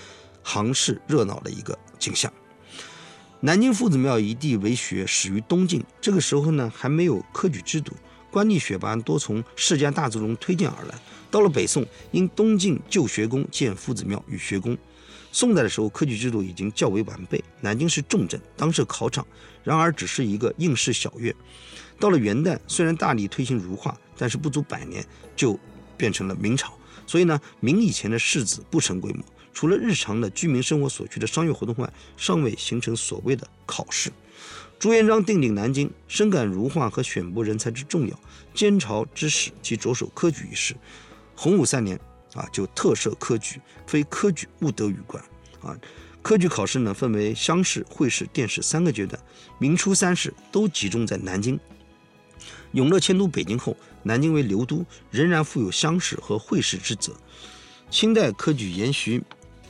[0.43, 2.31] 行市热闹的一个景象。
[3.41, 5.83] 南京夫子庙一地为学，始于东晋。
[6.01, 7.93] 这个时候呢，还没有科举制度，
[8.29, 10.95] 官吏选拔多从世家大族中推荐而来。
[11.31, 14.77] 到了北宋，因东晋旧学宫建夫子庙与学宫。
[15.31, 19.25] 宋代的时候，科举制度已经较为完备，南京是重镇，当设考场。
[19.63, 21.33] 然而，只是一个应试小院。
[21.99, 25.05] 到了元代，虽然大力推行儒化，但是不足百年
[25.35, 25.59] 就
[25.97, 26.73] 变成了明朝。
[27.05, 29.23] 所以呢，明以前的士子不成规模。
[29.53, 34.11] 除了日常的居民生活所需的商业活动外，尚未形成所谓的考试。
[34.79, 38.17] 朱元璋定鼎南京，深感儒化和选拔人才之重要，
[38.53, 40.75] 监朝之始即着手科举一事。
[41.35, 41.99] 洪武三年
[42.33, 45.23] 啊，就特设科举，非科举勿得与官
[45.61, 45.75] 啊。
[46.21, 49.21] 科举考试呢，分为乡试、会试、殿试三个阶段，
[49.57, 51.59] 明初三试都集中在南京。
[52.73, 57.13] 永乐迁都北京后，南京为留都，仍然负有乡试和会试之责。
[57.89, 59.23] 清代科举延续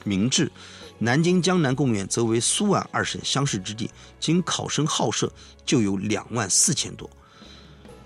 [0.03, 0.51] 明制，
[0.97, 3.89] 南京江南贡院则为苏皖二省乡试之地，
[4.19, 5.31] 仅考生号设
[5.65, 7.09] 就有两万四千多。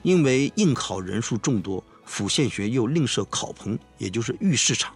[0.03, 4.93] 因为应考人数众多，府县学又另设考棚，也就是御试场。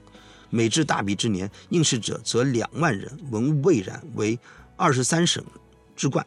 [0.50, 4.40] 每至大比之年，应试者则两万人，文物蔚然，为
[4.76, 5.44] 二十三省
[5.96, 6.26] 之冠。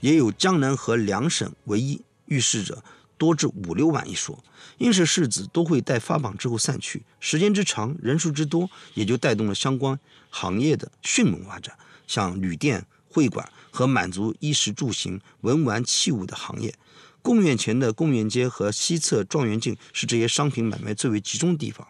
[0.00, 2.82] 也有江南和两省为一，遇试者
[3.16, 4.42] 多至五六万一说。
[4.78, 16.74] 应试士子都会待发榜之后散去，时间之长，人数之多，也就带动了相关行业的迅猛发展，像旅店、会馆和满足衣食住行、文玩器物的行业。
[17.22, 21.86] 贡院前的贡院街和西侧状元径是这些商品买卖最为集中的地方。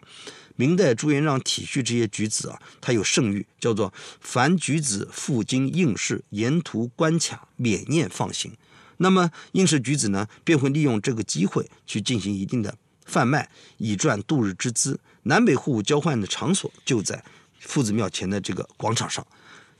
[0.55, 8.55] 明代朱元璋体恤这些举子啊，他有圣谕，叫做“凡举子赴京应试，沿途关卡，免验放行”。
[8.97, 14.99] 那么应试举子呢，便会利用这个机会去进行一定的贩卖，以赚度日之资。
[15.23, 17.23] 南北货物交换的场所就在
[17.59, 19.25] 夫子庙前的这个广场上。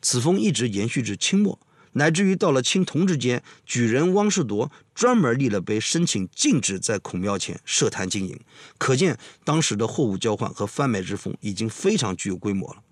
[0.01, 1.59] 此风一直延续至清末。
[1.93, 8.39] 乃至于到了清同治间，举人汪士铎专门立了碑，申请禁止在孔庙前设摊经营。
[8.77, 12.83] 可见当时的货物交换和贩卖之风已经非常具有规模了。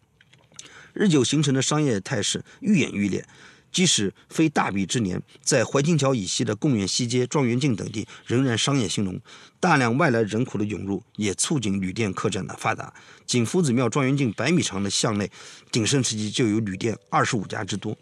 [0.93, 3.25] 日久形成的商业态势愈演愈烈，
[3.71, 9.19] 即使非大比之年，在怀金桥以西的贡院西街、状元径等地，仍然商业兴隆，
[9.59, 12.93] 大量外来人口的涌入也促进旅店客栈的发达。
[13.25, 15.31] 仅夫子庙状元径百米长的巷内，
[15.71, 17.97] 鼎盛时期就有旅店二十五家之多。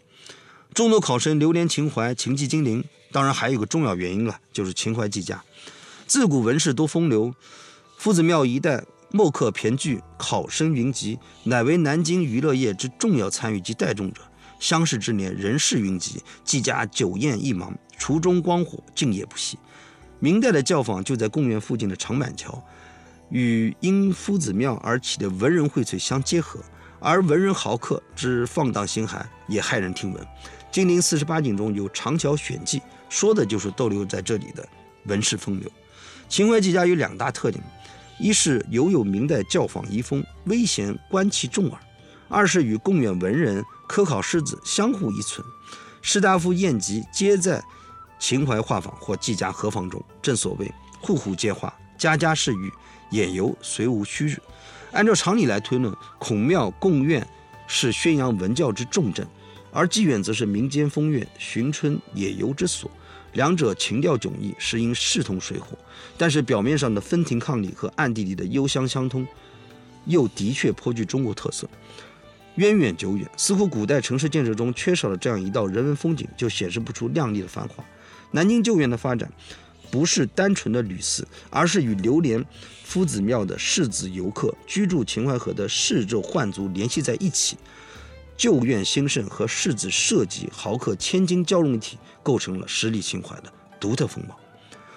[0.72, 5.42] 众多考生流连秦淮、情记、金陵，当然还有个重要原因了，就是秦淮季家。
[6.06, 7.34] 自古文士多风流，
[7.98, 14.22] 夫子庙一带墨客骈聚，考生云集，乃为南京娱乐业之重要参与及带动者。
[14.60, 19.58] 乡试之年，人事云集，季家酒宴一忙，厨中光火，敬业不息。
[20.20, 22.62] 明代的教坊就在贡院附近的长板桥，
[23.30, 26.60] 与因夫子庙而起的文人荟萃相结合，
[27.00, 30.22] 而文人豪客之放荡形骸也骇人听闻。
[30.70, 34.66] 《金陵四十八景》中有《长桥选记》，说的就是逗留在这里的
[35.06, 35.70] 文士风流。
[36.28, 37.62] 秦淮季家有两大特点：
[38.20, 41.78] 一是犹有明代教坊遗风，威贤官气重耳；
[42.28, 45.44] 二是与贡院文人、科考士子相互依存。
[46.02, 47.62] 士大夫宴集皆在
[48.20, 50.00] 秦淮画舫或季家合坊中。
[50.22, 52.72] 正所谓户户皆画，家家是玉，
[53.10, 54.40] 眼游虽无虚日。
[54.92, 57.26] 按照常理来推论，孔庙、贡院
[57.66, 59.26] 是宣扬文教之重镇。
[59.72, 62.90] 而妓院则是民间风月、寻春野游之所，
[63.34, 65.78] 两者情调迥异，实应势同水火。
[66.18, 69.26] 但是表面上的分庭抗礼和暗地里的幽香相通，
[70.06, 71.68] 又的确颇具中国特色，
[72.56, 73.30] 渊远久远。
[73.36, 77.84] 似乎古代城市建设中缺少了这样一道人文风景，就显示不出亮丽的繁华。
[78.32, 79.30] 南京旧院的发展，
[79.90, 82.44] 不是单纯的旅肆，而是与流连
[82.84, 87.56] 夫子庙的士子游客、居住秦淮河的士胄宦族联系在一起。
[88.40, 94.34] 旧院兴盛和世子社稷豪客千金交融一体，构成了十里秦淮的独特风貌。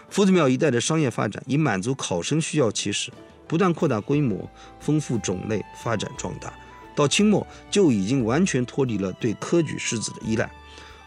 [0.10, 3.12] 夫子庙一带的商业发展以满足考生需要起始，
[3.46, 6.54] 不断扩大规模，丰富种类，发展壮大。
[6.96, 10.50] 到清末就已经完全脱离了对科举世子的依赖。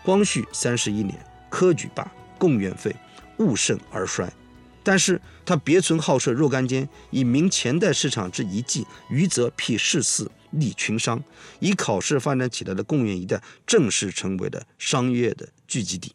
[0.05, 1.19] 光绪三十一年，
[1.49, 2.07] 科举罢，
[2.37, 2.95] 贡院废，
[3.39, 4.31] 物盛而衰。
[4.87, 10.31] 但是他别存好色若干间，以明前代市场之遗迹，余则辟市肆。
[10.53, 11.23] 立群商，
[11.59, 16.15] 以考试发展起来的贡院一带，正式成为了商业的聚集地。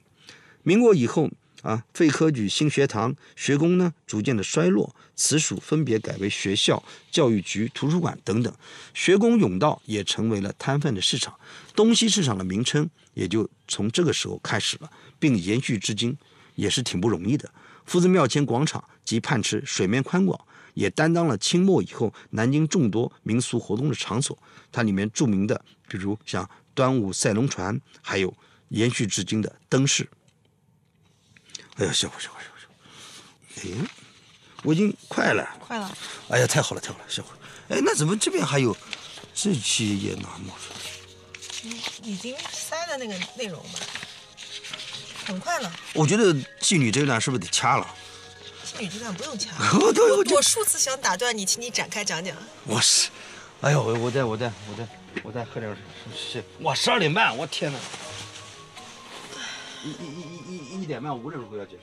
[0.64, 1.30] 民国以后
[1.62, 8.52] 啊，废科举、新学堂、学宫呢，逐渐的衰落，此属分别改为学校、教育局、图书馆等等。
[8.94, 11.38] 学宫甬道也成为了摊贩的市场，
[11.76, 16.18] 东西市场的名称也就从这个时候开始了，并延续至今，
[16.56, 17.52] 也是挺不容易的。
[17.92, 20.40] 夫子庙前广场及泮池水面宽广。
[20.74, 24.38] 也担当了清末以后南京众多民俗活动的场所。
[24.72, 28.34] 它里面著名的，比如像端午赛龙船，还有
[28.70, 30.10] 延续至今的灯饰。
[31.76, 32.74] 哎呀，小伙，小伙，小伙，
[33.58, 33.90] 哎，
[34.64, 35.98] 我已经快了，快了。
[36.30, 37.32] 哎呀，太好了，太好了，小伙。
[37.68, 38.74] 哎，那怎么这边还有
[39.34, 41.76] 这些也拿冒出来？
[42.04, 43.80] 已经塞了那个内容吧？
[45.32, 45.72] 很快了。
[45.94, 47.88] 我觉得妓女这段是不是得掐了？
[48.66, 49.52] 妓女这段不用掐。
[49.80, 52.36] 我我数次想打断你，请你展开讲讲。
[52.66, 53.10] 我是，
[53.62, 54.88] 哎呦，我我再我再我再
[55.24, 55.76] 我再喝点
[56.16, 56.44] 水。
[56.62, 57.80] 哇，十二点半，我天哪！
[59.84, 61.80] 一一一一一一点半五点钟回要去。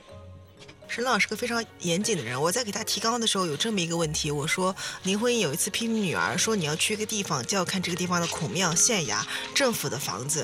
[0.89, 2.41] 沈老是个非常严谨的人。
[2.41, 9.21] 我在给他提纲的时候有这么一个问题，我说林徽因有一次批评女儿说你要去一个地方就要看这个地方的孔庙、县衙、
[9.53, 10.43] 政府的房子。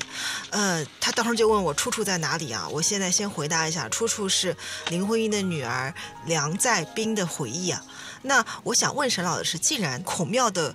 [0.50, 2.68] 呃，他当时就问我出处在哪里啊？
[2.70, 4.56] 我现在先回答一下，出处是
[4.88, 5.92] 林徽因的女儿
[6.26, 7.84] 梁在冰的回忆啊。
[8.22, 10.74] 那我想问沈老师，既然孔庙的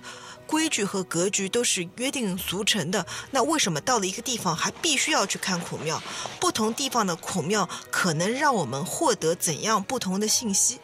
[0.52, 6.02] 规矩和格局都是约定俗成的，那为什么到了一个地方还必须要去看孔庙？
[6.38, 10.78] 不同地方的孔庙可能让我们获得怎样不同的信息？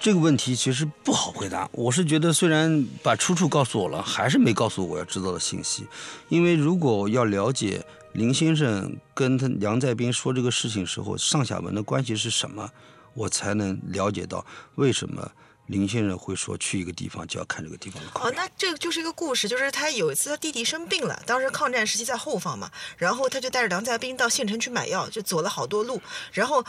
[0.00, 1.68] 这个问题其实不好回答。
[1.72, 5.86] 我是觉得，虽然把出处告诉我了，还是没告诉我要知道的信息。
[6.30, 7.84] 因为如果要了解
[8.14, 12.70] 林先生跟他梁在斌说这个事情时候上下文的关系是什么，
[13.12, 15.30] 我才能了解到为什么。
[15.68, 26.02] 林先生会说去一个地方就要看这个地方的哦，那这个就是一个故事，就是他有一次他弟弟生病了，当时抗战时期在后方嘛，然后他就带着梁家斌到县城去买药，就走了好多路，
[26.32, 26.64] 然后。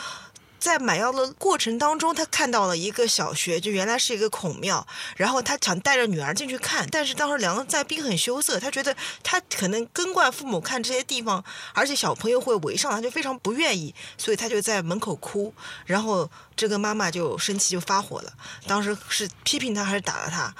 [0.60, 4.86] 在买药的过程当中，他看到了一个小学，就原来是一个孔庙，
[5.16, 11.43] 然后他想带着女儿进去看，但是当时梁在斌很羞涩，他觉得他可能跟惯父母看这些地方，
[11.74, 15.53] 而且小朋友会围上，他就非常不愿意，所以他就在门口哭，
[15.86, 18.34] 然后这个妈妈就生气就发火了，
[18.68, 20.53] 当时是批评他还是打了他，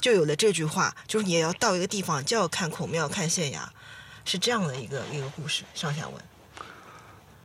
[0.00, 3.60] 就有了这句话，就是你要到一个地方就要看孔庙看县衙，
[4.24, 6.14] 是这样的一个一个故事上下文。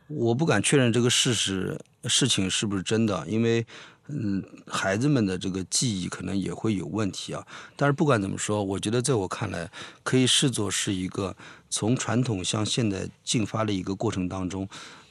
[0.08, 3.66] 我不敢确认这个事实事情是不是真的，因为，
[4.08, 7.46] 嗯，孩子们的这个记忆可能也会有问题啊。
[7.76, 9.70] 但是不管怎么说，我觉得在我看来，
[10.04, 11.36] 可以视作是一个
[11.70, 14.68] 从传统向现代进发的一个过程当中，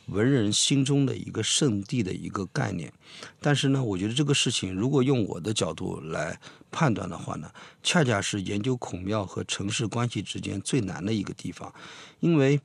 [0.06, 2.92] 文人心中的一个圣地的一个概念。
[3.40, 7.50] 但是呢，我觉得这个事情如果用我的角度来判断的话呢，
[7.82, 11.72] 恰恰是研究孔庙和城市关系之间最难的一个地方，
[12.20, 12.60] 因为。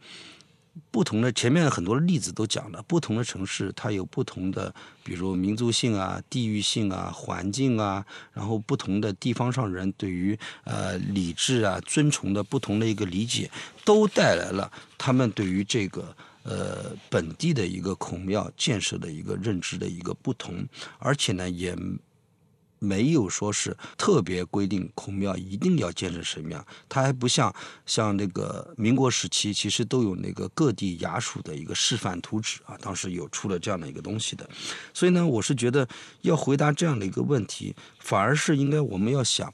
[0.90, 13.50] 不同的前面很多例子都讲了，不同的城市它有不同的，比如民族性啊、地域性啊、环境啊，然后不同的地方上人对于呃礼制啊、尊崇的不同的一个理解，
[13.86, 20.66] 都带来了他们对于这个呃本地的一个孔庙建设的一个认知的一个不同，
[20.98, 21.76] 而且呢也。
[22.84, 27.54] 没有说是特别规定孔庙一定要建成什么样，它还不像
[27.86, 34.50] 像那个民国时期，其实都有那个各地衙署的一个示范图纸啊，当时有出了这样的一个东西的。
[34.94, 35.88] 所以呢，我是觉得
[36.24, 39.52] 要回答这样的一个问题，反而是应该我们要想，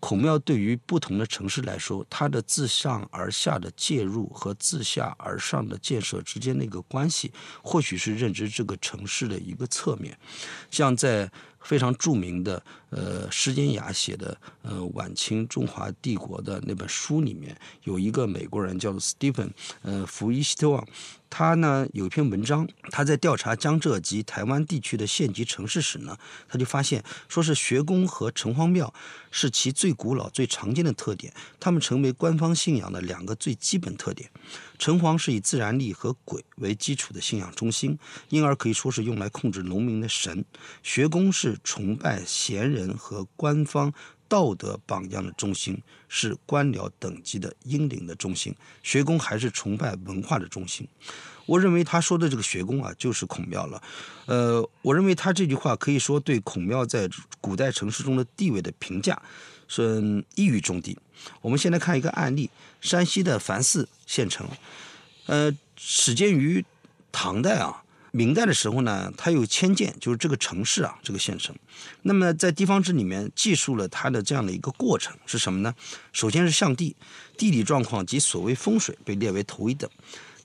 [0.00, 7.30] 孔庙对于不同的城市来说，它的自上而下的介入和自下而上的建设之间的一个关系，
[7.62, 10.18] 或许是认知这个城市的一个侧面，
[10.70, 11.30] 像在。
[11.64, 19.50] 非常著名的，呃，施金雅写的，呃，晚清中华帝国的那本书里面，有一个美国人叫做 Stephen，
[19.82, 20.86] 呃，福伊希特旺。
[21.36, 26.16] 他呢有一篇文章，他在调查江浙及台湾地区的县级城市时呢，
[26.48, 28.94] 他就发现，说是学宫和城隍庙
[29.32, 34.30] 是其最古老、最常见的特点，他们成为官方信仰的两个最基本特点。
[34.78, 40.44] 城隍是以自然力和鬼为基础的信仰中心，因而可以说是用来控制农民的神；
[40.84, 43.92] 学宫是崇拜贤人和官方。
[44.28, 50.88] 道德榜样的中心是官僚等级的英灵的中心，学宫还是崇拜文化的中心。
[51.46, 53.82] 我认为他说的这个学宫啊，就是孔庙了。
[54.26, 57.08] 呃，我认为他这句话可以说对孔庙在
[57.40, 59.20] 古代城市中的地位的评价
[59.68, 60.96] 是一语中的。
[61.42, 62.50] 我们先来看一个案例：
[62.80, 64.48] 山西的樊寺县城，
[65.26, 66.64] 呃，始建于
[67.12, 67.83] 唐代啊。
[68.16, 71.52] 明代的时候呢，它有迁建，就是这个城市啊，这个县城。
[72.02, 75.74] 那么在地方志里面记述了它的这样的一个过程是什么呢？
[76.12, 76.94] 首先是向地，
[77.36, 79.90] 地理状况及所谓风水被列为头一等。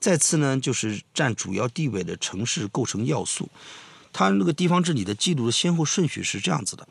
[0.00, 3.48] 再次呢，就是占主要地位的城市构成要素。
[4.12, 6.88] 它那个地方志里的记录的先后顺序是这样子的：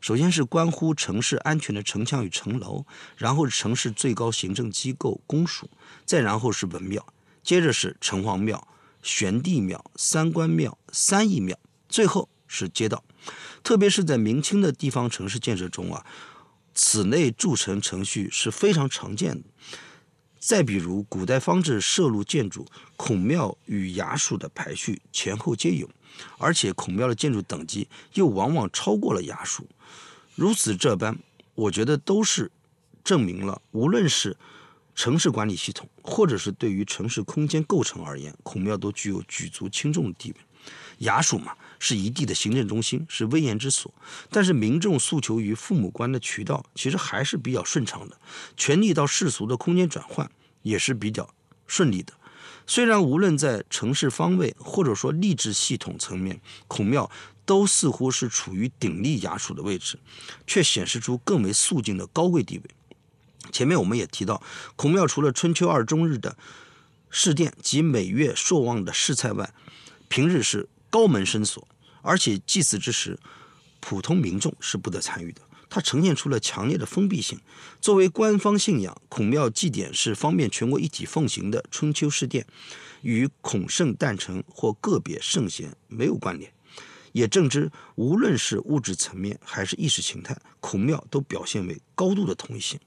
[0.00, 2.86] 首先是关乎城市安全的城墙与城楼，
[3.18, 5.68] 然后是城市最高行政机构公署，
[6.06, 7.06] 再然后是文庙，
[7.42, 8.66] 接着是城隍庙。
[9.02, 13.04] 玄帝庙、三官庙、三义庙，最后是街道。
[13.62, 16.06] 特别是在明清的地方城市建设中啊，
[16.74, 19.48] 此类筑城程序是非常常见的。
[20.38, 25.88] 再比如，古代方志摄入建筑，孔庙与衙署的排序前后皆有，
[26.38, 29.68] 而且孔庙的建筑等级又往往超过了衙署。
[30.34, 31.18] 如此这般，
[31.54, 32.50] 我觉得都是
[33.04, 34.36] 证明了，无论是。
[34.94, 40.36] 城市管理系统，或者是对于城市空间构成而言，孔庙都具有举足轻重的地位。
[41.06, 43.92] 衙署嘛，是一地的行政中心，是威严之所。
[44.30, 48.16] 但是民众诉求于父母官的渠道，其实还是比较顺畅的，
[48.56, 50.30] 权力到世俗的空间转换
[50.62, 51.28] 也是比较
[51.66, 52.12] 顺利的。
[52.64, 57.10] 虽然无论在城市方位或者说吏治系统层面，孔庙
[57.44, 59.98] 都似乎是处于鼎立衙署的位置，
[60.46, 62.64] 却显示出更为肃静的高贵地位。
[63.50, 64.42] 前面我们也提到，
[64.76, 66.36] 孔庙除了春秋二中日的
[67.10, 69.52] 市殿及每月朔望的试菜外，
[70.08, 71.66] 平日是高门深锁，
[72.02, 73.18] 而且祭祀之时，
[73.80, 75.40] 普通民众是不得参与的。
[75.68, 77.40] 它呈现出了强烈的封闭性。
[77.80, 82.46] 作为官方信仰，孔庙祭典是方便全国一体奉行的春秋市殿，
[83.00, 86.52] 与孔圣诞辰或个别圣贤没有关联。
[87.12, 92.78] 也正知，无论是物质层面还是意识形态，孔庙都表现为高度的统一性。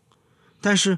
[0.66, 0.98] 但是，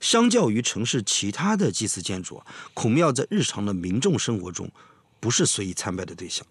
[0.00, 4.72] 相较于城市其他的祭祀建筑啊，孔庙在日常的民众生活中
[5.20, 6.46] 不是随意参拜的对象。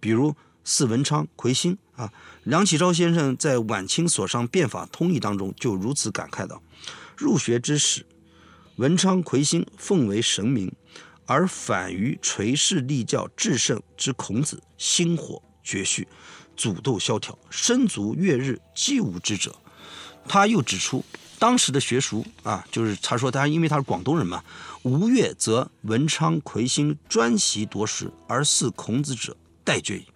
[0.00, 0.34] 比如
[0.64, 2.10] 祀文昌、魁星啊，
[2.44, 6.62] 梁启超先生在晚清所上《变法通义》当中就如此感慨道
[7.14, 8.06] ：“入学之时，
[8.76, 10.74] 文昌、魁星奉为神明，
[11.26, 16.08] 而反于垂世立教至圣之孔子，星火绝续，
[16.56, 19.54] 祖斗萧条，身足月日，既无之者。”
[20.26, 21.04] 他又指出。
[21.38, 24.42] 当时的学术啊，就是他说他因为他是广东人嘛，
[24.82, 30.06] 吴越则文昌魁星专习夺食而祀孔子者殆绝矣。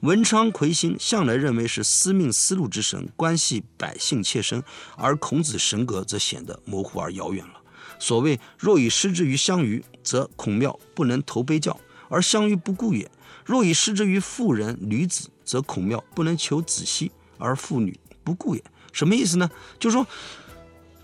[0.00, 4.62] 文昌魁星向来认为是司命司路之神，关系百姓切身，
[4.96, 7.54] 而孔子神格则显得模糊而遥远了。
[7.98, 13.06] 所谓若以失之于相于，则孔庙不能投悲教，而相于不顾也；
[13.44, 18.64] 若以失之于妇人女子，则孔庙不能求子息，而妇女不顾也。
[18.92, 19.50] 什么意思呢？
[19.80, 20.06] 就是说。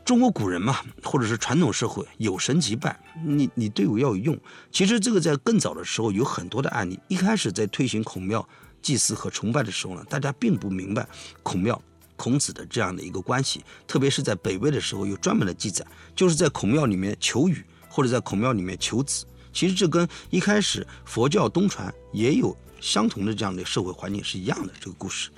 [0.08, 4.38] 中国古人嘛，或者是传统社会，有神即拜，你你对我要有用。
[4.72, 6.98] 其实这个在更早的时候有很多的案例。
[7.08, 8.48] 一开始在推行孔庙
[8.80, 11.06] 祭祀和崇拜的时候呢，大家并不明白
[11.42, 11.78] 孔庙
[12.16, 13.62] 孔子的这样的一个关系。
[13.86, 15.86] 特别是在北魏的时候，有专门的记载，
[16.16, 19.26] 就是在孔庙里面求雨，或者在孔庙里面求子。
[19.52, 24.72] 其实这跟一开始佛教东传也有相同的这样的社会环境是一样的。
[24.80, 25.28] 这个故事。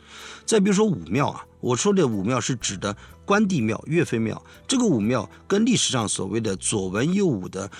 [0.46, 2.96] 再比如说武庙啊，我说的武庙是指的。
[3.26, 7.70] 关帝庙、岳飞庙，这个武庙跟历史上所谓的左文右武的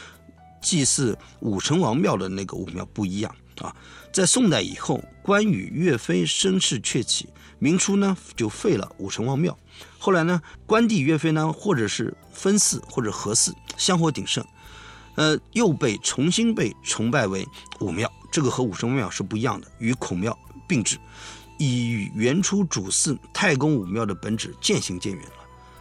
[0.63, 3.75] 祭祀武成王庙的那个武庙不一样啊。
[4.13, 7.29] 在宋代以后，关羽、岳飞声势鹊起，
[7.59, 9.59] 明初呢就废了武成王庙。
[9.99, 14.45] 后来呢，关帝、岳飞呢，或者是分祀或者合祀，香火鼎盛，
[15.17, 17.45] 呃，又被重新被崇拜为
[17.81, 18.09] 武庙。
[18.31, 20.97] 这个和武成庙是不一样的，与孔庙并置，
[21.61, 25.33] 已与原初主祀太公武庙的本旨渐行渐远了。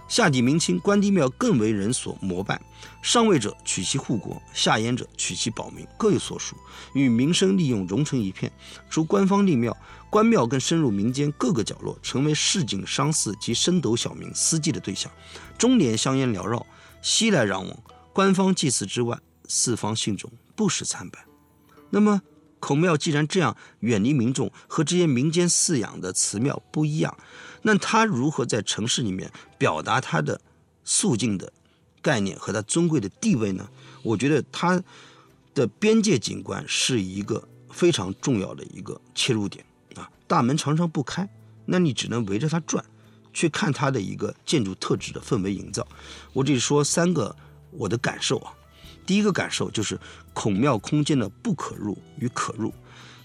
[0.10, 2.62] 下抵明清，关帝庙更为人所膜拜。
[3.02, 6.58] 上位者取其护国，下焉者取其保民，各有所属，
[6.94, 8.52] 与民生利用融成一片。
[8.90, 9.78] 除官方立庙，
[10.10, 15.10] 关庙更深入民间各个角落，成为市井商肆及升斗小民私祭的对象。
[15.58, 16.66] 终年香烟缭绕，
[17.02, 17.80] 熙来攘往。
[18.12, 19.18] 官方祭祀之外，
[19.48, 21.24] 四方信众不时参拜。
[21.90, 22.22] 那么，
[22.60, 27.18] 孔庙既然这样远离民众，和这些民间饲养的祠庙不一样。
[27.62, 30.40] 那他如何在城市里面表达他的
[30.84, 31.52] 肃静的
[32.02, 33.70] 概念和他尊贵的地位呢？
[34.02, 34.82] 我觉得他
[35.54, 40.10] 的边界景观是一个非常重要的一个切入点啊。
[40.26, 41.28] 大门常常不开，
[41.66, 42.84] 那你只能围着它转，
[43.34, 45.86] 去看它的一个建筑特质的氛围营造。
[46.32, 47.36] 我这里说三个
[47.72, 48.54] 我的感受啊。
[49.10, 50.00] 第一个感受就是
[50.34, 52.72] 孔庙空间的不可入与可入。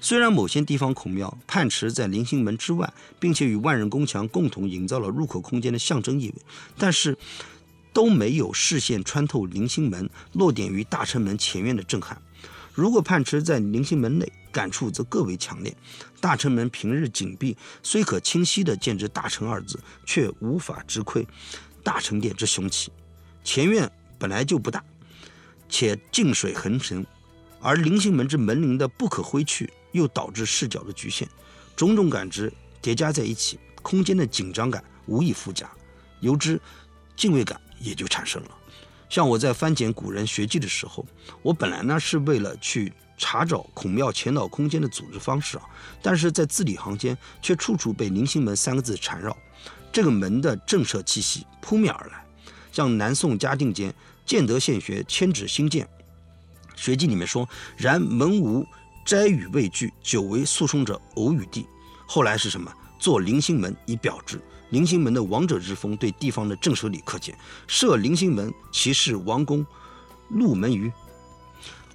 [0.01, 6.37] 虽然某些地方孔庙泮池在临星门之外，并且与万人宫墙共同营造了入口空间的象征意味，
[6.79, 7.15] 但是
[7.93, 12.17] 都没有视线穿透临星门，落点于大成门前院的震撼。
[12.73, 15.77] 如果泮池在临星门内，感触则更为强烈。
[16.19, 21.29] 大成门平日紧闭，虽可清晰地见之“大成”二字，却无法直窥
[21.83, 22.91] 大成殿之雄奇。
[23.45, 24.83] 前院本来就不大，
[25.75, 27.05] 且静水横陈，
[27.61, 29.69] 而菱形门之门铃的不可挥去。
[29.91, 31.25] 又导致视角的局限，
[31.77, 32.53] 种种感知
[32.83, 35.71] 叠加在一起，空间的紧张感无以复加，
[36.19, 36.61] 由之
[37.15, 38.51] 敬畏感也就产生了。
[39.09, 41.07] 像我在翻检古人学记的时候，
[41.43, 45.65] 我本来呢是为了去查找孔庙前导空间的组织方式啊，
[46.03, 49.37] 但是在字里行间却处处被“菱形门”三个字缠绕，
[49.93, 52.27] 这个门的震慑气息扑面而来。
[52.73, 53.95] 像南宋嘉定间
[54.25, 55.89] 建德县学迁址新建
[56.77, 58.67] 学记里面说：“然门无。”
[59.05, 61.67] 斋语畏惧，久为诉讼者偶与地。
[62.07, 62.73] 后来是什么？
[62.99, 64.41] 做临星门以表之。
[64.71, 67.37] 临星门的王者之风对地方的震慑力可见。
[67.67, 69.65] 设临星门，其是王公
[70.31, 70.91] 入门于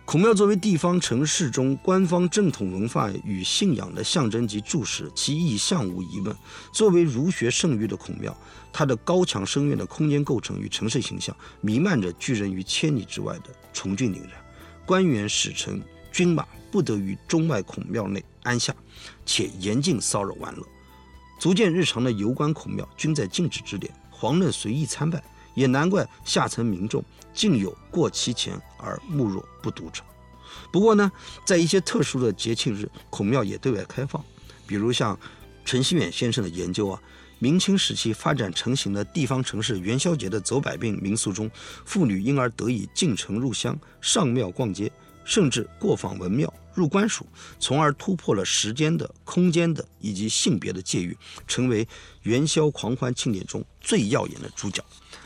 [0.05, 6.35] 孔庙作为地方城市中官方正统文化与信仰的象征及柱石，其意向无疑问。
[6.71, 8.35] 作为儒学圣域的孔庙，
[8.71, 14.31] 它的高墙深院的空间构成与城市形象，弥漫着拒人于千里之外的崇峻凛然。
[14.85, 18.75] 官员、使臣、军马不得于中外孔庙内安下，
[19.25, 20.63] 且严禁骚扰玩乐。
[21.39, 25.23] 足见日常的游观孔庙均在禁止之列，遑论随意参拜。
[25.55, 27.03] 也难怪下层民众
[27.33, 30.01] 竟有过其前而目若不睹者。
[30.71, 31.11] 不过呢，
[31.43, 34.23] 在一些特殊的节庆日，孔庙也对外开放。
[34.65, 35.19] 比如像
[35.65, 37.01] 陈希远先生的研究啊，
[37.39, 41.49] 明清时期发展成型的地方城市元宵节的走百病民俗中，
[41.85, 44.91] 妇女因而得以进城入乡、上庙逛街，
[45.23, 47.25] 甚至过访文庙、入官署，
[47.59, 51.17] 从而突破了时间的、空间的以及性别的界域，
[51.47, 51.87] 成为
[52.23, 54.83] 元宵狂欢庆典中最耀眼的主角。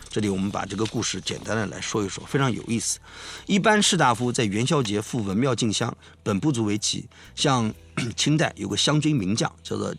[0.10, 3.00] 这里我们把这个故事简单的来说一说，非常有意思。
[3.48, 7.10] 一般士大夫在元宵节赴文庙进香，本不足为奇。
[7.34, 7.74] 像
[8.16, 9.96] 清代有个湘军名将叫做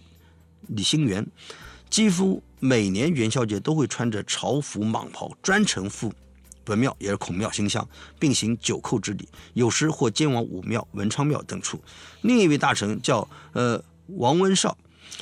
[0.69, 1.27] 李兴元，
[1.95, 6.13] 几乎每年元宵节都会穿着朝服蟒袍，专程赴
[6.67, 7.89] 文庙，也是孔庙行香，
[8.19, 9.29] 并行九叩之礼。
[9.53, 11.81] 有时或兼往武庙、文昌庙等处。
[12.23, 14.77] 另一位大臣叫呃王文绍。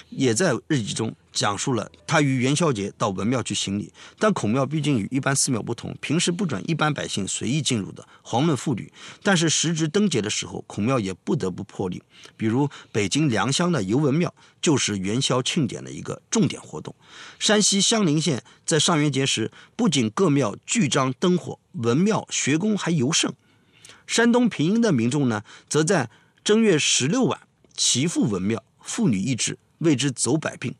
[0.09, 8.93] 也在日记中讲述了他于元宵节到文庙去行礼，但孔庙毕竟与一般寺庙不同，平时不准一般百姓随意进入的，遑论妇女。
[9.22, 12.03] 但是时值灯节的时候，孔庙也不得不破例。
[12.37, 16.95] 比如北京良乡的游文庙，就是元宵庆典的一个重点活动。
[17.39, 23.33] 山西襄陵县在上元节时，不仅各庙聚张灯火，文庙学宫还尤盛。
[24.07, 26.11] 山东平阴的民众呢，则在
[26.45, 27.41] 正月十六晚
[27.74, 29.59] 齐赴文庙，妇女一至。
[29.83, 30.72] 为之走百病，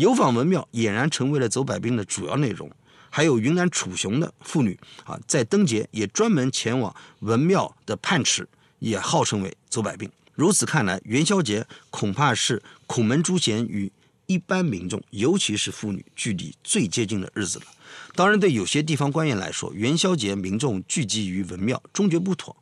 [0.00, 2.70] 游访文庙俨然成为了走百病的主要内容。
[3.10, 8.48] 还有云南楚雄的妇女啊，在灯节也专门前往文庙的泮池，
[8.78, 10.10] 也号称为走百病。
[10.34, 13.92] 如此看来，元宵节恐怕是孔门诸贤与
[14.24, 17.66] 一般民众，尤其是妇女距离最接近的日子了。
[18.14, 22.56] 当然，对有些地方官员来说，元宵节民众聚集于文庙终觉不妥。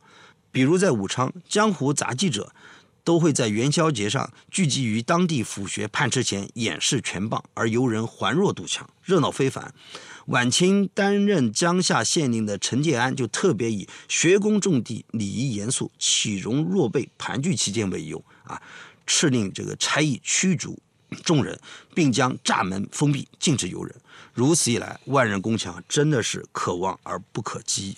[0.51, 2.51] 比如在武昌，江湖杂技者。
[3.03, 9.73] 都会在元宵节上聚集于当地府学泮池前演示拳棒，而游人环若堵墙，热闹非凡。
[10.27, 18.61] 晚清担任江夏县令的陈介安就特别以学宫重地、礼仪严肃、岂容若被盘踞其间为由啊，
[19.07, 20.77] 敕令这个差役驱逐
[21.23, 21.59] 众人，
[21.95, 23.95] 并将栅门封闭，禁止游人。
[24.31, 27.97] 如此一来，万人宫墙真的是可望而不可及。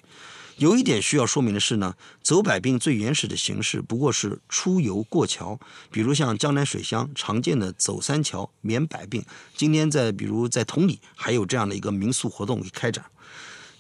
[0.58, 5.60] 有一点需要说明的是呢，走百病最原始的形式不过是出游过桥，
[5.92, 9.24] 比如像江南水乡常见的走三桥免百病。
[9.56, 13.06] 今天在比如在同里还有这样的一个民俗活动开展。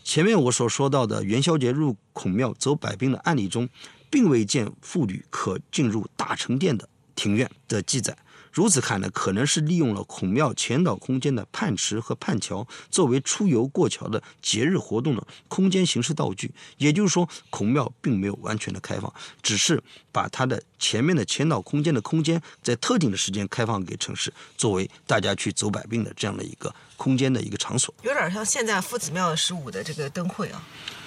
[0.03, 3.69] 前面我所说到的元宵节入孔庙走百病的案例中，
[4.09, 8.17] 并未见妇女可进入大成殿的庭院的记载。
[8.52, 16.52] 如此看来，可能是利用了孔庙前岛空间的泮池和泮桥作为出游过桥的节日活动的空间形式道具。
[16.78, 19.82] 也就是说，孔庙并没有完全的开放，只是
[20.12, 27.93] 把它的前面的前岛空间的空间在特定的时间开放给城市，作为大家去走百病的这样的一个空间的一个场所。
[28.04, 30.62] 有点像现在夫子庙十五的这个灯会啊，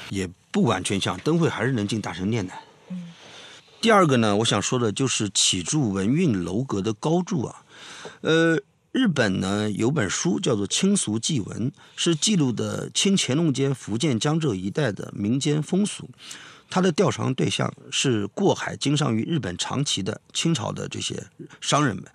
[0.09, 2.55] 也不完全像灯会，还是能进大成殿的。
[3.85, 7.62] 第二个呢，我想说的就是启筑文运楼阁的高筑啊，
[8.22, 8.59] 呃，
[8.93, 16.09] 日本呢有本书叫做《清俗记文》，是记录的清乾隆间福建江浙一带的民间风俗，
[16.70, 21.26] 它的调查对象是过海经商于日本长崎的清朝的这些
[21.61, 22.07] 商人们，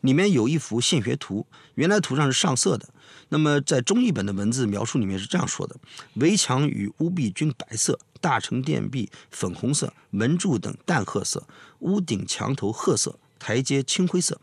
[0.00, 2.88] 里面有一幅现学图，原来图上是上色的。
[3.30, 5.76] 那么，在中译本的文字描述里面是这样说的：
[6.14, 11.46] 围墙与屋壁均白色，大成殿壁粉红色，门柱等淡褐色，
[11.80, 14.40] 屋顶墙头褐色，台阶青灰色。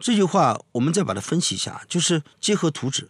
[0.00, 3.08] 这句话我们再把它分析一下，就是结合图纸，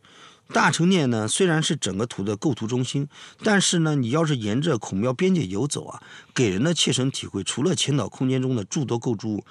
[0.49, 3.09] 大成殿呢虽然是整个图的构图中心，
[3.43, 6.03] 但是呢，你要是沿着孔庙边界游走啊，
[6.35, 9.45] 给人的切身体会，除了前岛空间中的诸多构筑物，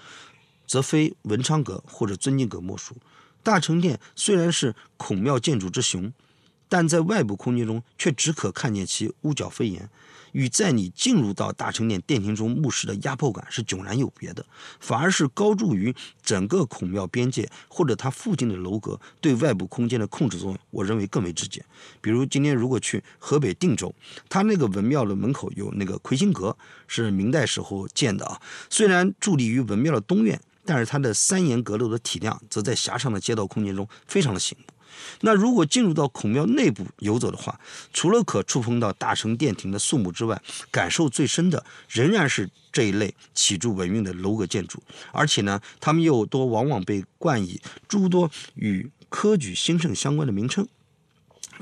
[0.68, 2.96] 则非文昌阁或者尊敬阁莫属。
[3.44, 6.12] 大成殿虽然是孔庙建筑之雄，
[6.70, 9.90] 但在外部空间中却只可看见其屋角飞檐，
[10.32, 14.46] 与在你进入到大成殿殿庭中目视的压迫感是迥然有别的。
[14.80, 15.94] 反而是高筑于
[16.24, 21.66] 整个孔庙边界或者它附近的楼阁对外部空间的控制作用，我认为更为直接。
[22.00, 23.94] 比如今天如果去河北定州，
[24.30, 26.56] 它那个文庙的门口有那个魁星阁，
[26.88, 28.40] 是明代时候建的啊。
[28.70, 30.40] 虽然伫立于文庙的东院。
[30.66, 34.66] 但是它的三檐阁楼的体量，则在狭长的街道空间中非常的醒目。
[35.22, 37.60] 那如果进入到孔庙内部游走的话，
[37.94, 40.40] 除了可触碰到大成殿庭的肃穆之外，
[40.70, 50.68] 感受最深的仍然是这一类起筑文运的楼阁建筑，而且呢，它们又多往往被冠以诸多与科举兴盛相关的名称。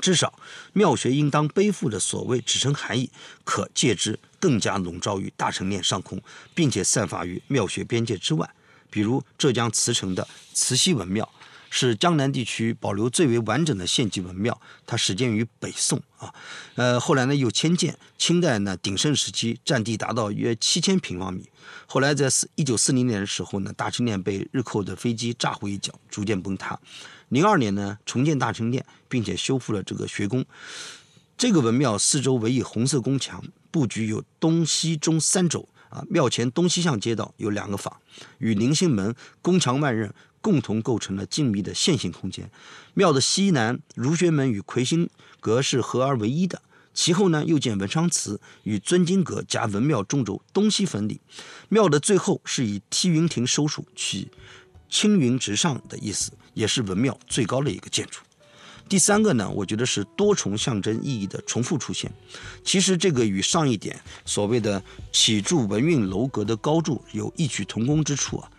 [0.01, 0.33] 至少，
[0.73, 3.11] 庙学应当背负的所谓指称含义，
[3.43, 6.21] 可借之更加笼罩于大成殿上空，
[6.55, 8.49] 并且散发于庙学边界之外。
[8.89, 11.29] 比如浙江慈城的慈溪文庙，
[11.69, 16.33] 是江南地区保留最为完整的县级文庙，它始建于北宋啊，
[16.75, 21.47] 呃，后来呢又迁建，清代呢鼎盛时期占地达到约七千平方米。
[21.85, 26.79] 后来在四一九四零年的时候呢，大成殿被日寇的飞机炸毁一角，逐渐崩塌。
[27.29, 30.43] 零二年呢，重建大成殿，并且修复了这个学宫。
[31.37, 36.03] 这个文庙四周围以红色宫墙，布局有东西中三轴啊。
[36.09, 37.95] 庙前东西向街道有两个坊，
[38.37, 42.49] 与宁兴门、宫墙外任共同构成了静谧的线性空间。
[42.93, 45.09] 庙的西南儒学门与魁星
[45.39, 46.61] 阁是合而为一的，
[46.93, 51.19] 其后呢又建文昌祠与尊经阁加文庙中轴东西分离。
[51.67, 54.29] 庙的最后是以梯云亭收束，取
[54.89, 56.31] 青云直上的意思。
[56.55, 58.19] 也是文庙最高的一个建筑。
[58.89, 62.11] 第三个呢，我觉得是多重象征意义的重复出现。
[62.63, 68.51] 其实这个与上一点所谓的起筑文运楼阁的高筑有异曲同工之处啊。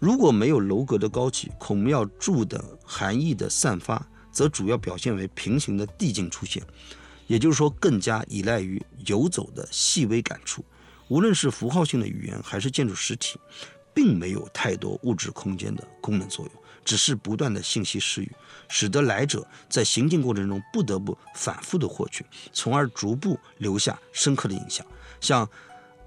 [0.00, 6.60] 如果没有楼阁的高起，孔庙柱的含义的散发，则主要表现为平行的递进出现，
[7.28, 10.64] 也就是说，更加依赖于游走的细微感触。
[11.08, 13.38] 无论是符号性的语言，还是建筑实体，
[13.94, 16.63] 并没有太多物质空间的功能作用。
[16.84, 18.30] 只是不断的信息施予，
[18.68, 24.84] 使得来者在行进过程中不得不反复的获取，从而逐步留下深刻的印象。
[25.20, 25.48] 像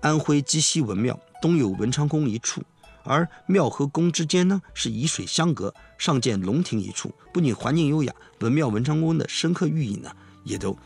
[0.01, 2.61] 安徽鸡西文庙东有文昌宫一处，
[3.03, 10.11] 而庙和宫之间呢是以水相隔，上建龙亭一处，不仅环境优雅，文庙文昌宫的深刻寓意呢
[10.43, 10.77] 也都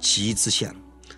[0.00, 0.74] 其一自现。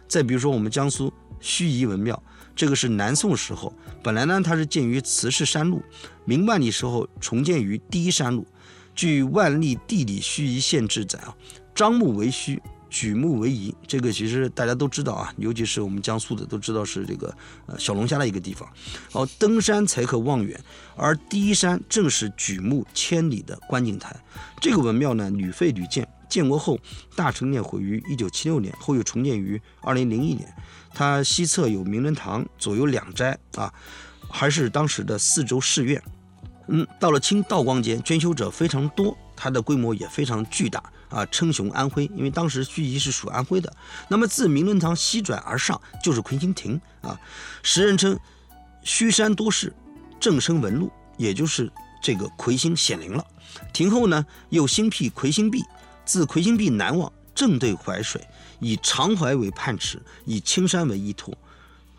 [0.09, 2.21] 再比如说我们江苏盱眙文庙。
[2.57, 3.73] 这个是南宋时候，
[4.03, 5.83] 本来呢它是建于慈氏山路，
[6.25, 8.47] 明万历时候重建于第一山路。
[8.95, 11.35] 据《万历地理盱眙县志》载啊，
[11.75, 12.63] 张木为虚，
[12.95, 13.75] 举目为仪。
[13.89, 18.69] 这个其实大家都知道啊，尤其是我们江苏的都知道是这个呃小龙虾的一个地方。
[19.11, 20.59] 哦，登山才可望远，
[20.95, 24.15] 而第一山正是举目千里的观景台。
[24.61, 26.79] 这个文庙呢屡废屡建，建国后
[27.17, 30.55] 大成殿毁于一九七六年，后又重建于二零零一年。
[30.95, 33.75] 它西侧有名人堂，左右两斋啊，
[34.31, 36.01] 还是当时的四周寺院。
[36.69, 42.05] 嗯，到了清道光间，捐修者非常多，它的规模也非常巨大啊，称雄安徽。
[42.17, 43.73] 因为当时盱眙是属安徽的。
[44.09, 47.21] 那么自明伦堂西转而上就是魁星亭啊，
[47.63, 48.19] 时人称
[48.83, 49.73] 虚山多事，
[50.19, 51.71] 正生纹路，也就是
[52.03, 53.25] 这个魁星显灵了。
[53.73, 55.63] 亭后呢又新辟魁星壁，
[56.05, 58.21] 自魁星壁南望，正对淮水。
[58.61, 61.37] 以长淮为畔池，以青山为依托，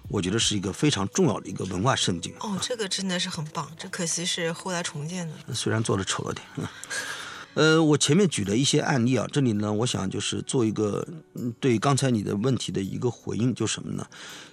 [0.08, 2.34] 我觉得是一个非常重要的一个文化圣景。
[2.40, 5.54] 哦，这个真的是很棒，这可惜是后来重建的。
[5.54, 6.68] 虽然做的丑了点。
[7.56, 11.08] 呃，我前面举了一些案例啊，这里呢，我想就是做一个
[11.58, 14.06] 对刚才你的问题的一个回应，就什么呢？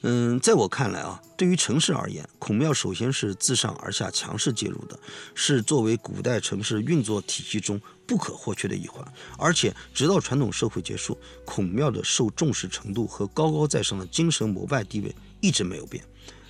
[0.02, 4.96] 嗯，在我看来啊，对于城市而言，孔庙首先是自上而下强势介入的，
[5.34, 9.04] 是作为古代城市运作体系中不可或缺的一环，
[9.36, 15.12] 而且直到传统社会结束，孔庙的受重视程度和高高在上的精神膜拜地位
[15.42, 16.02] 一直没有变。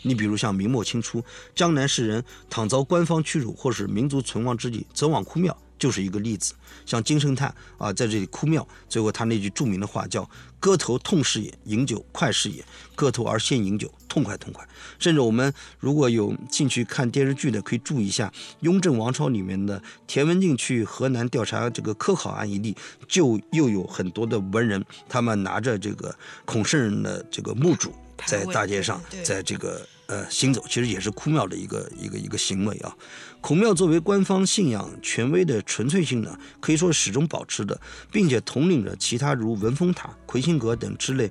[0.03, 1.25] 你比如像明末清初，
[1.57, 5.57] 江南士人倘遭官方屈辱或是民族存亡之际，则往哭庙。
[5.79, 6.55] 就是一个例子，
[6.87, 12.65] 像金圣叹啊，在这里哭庙，最后他那句著名的话叫“割头痛是也，饮酒快是也，
[12.95, 14.65] 割头而先饮酒，痛快痛快”。
[15.01, 18.29] 甚至我们如果有兴趣看电视剧的，可以注意一下
[18.61, 22.77] 《雍正王朝》里面的田文镜去河南调查这个科考案一例，
[23.09, 26.15] 就又有很多的文人，他们拿着这个
[26.45, 27.93] 孔圣人的这个墓主，
[28.27, 29.87] 在大街上，在这个。
[30.07, 32.95] 呃，行走其实也是哭庙的一个一个一个行为啊。
[33.41, 37.81] 孔庙作为官方信仰权威的纯粹性呢，可以说始终保持的，
[38.11, 41.31] 并且统领着其他如文峰塔、魁星阁等之类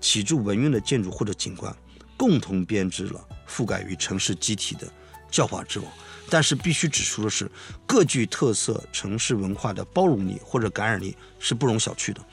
[0.00, 1.76] 起筑文运的建筑或者景观，
[2.16, 4.90] 共同编织了覆盖于城市机体的
[5.30, 5.92] 教化之网。
[6.30, 7.50] 但是必须指出的是，
[7.86, 12.24] 各具特色城市文化的包容力或者感染力是不容小觑的。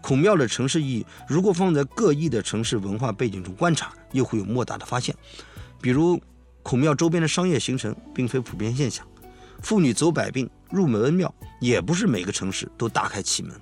[0.00, 5.14] 孔庙的城市意义，如果放在各异的城市文化背景中观察，又会有莫大的发现。
[5.80, 6.20] 比如，
[6.62, 9.06] 孔庙周边的商业形成并非普遍现象，
[9.62, 13.52] 妇女走百病入门恩庙也不是每个城市都大开其门，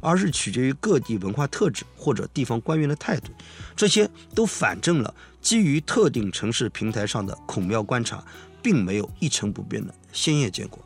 [0.00, 3.32] 而是取决于各地文化特质或者地方官员的态度，
[3.76, 8.22] 这些都反证了基于特定城市平台上的孔庙观察，
[8.62, 10.78] 并没有一成不变的鲜艳结果。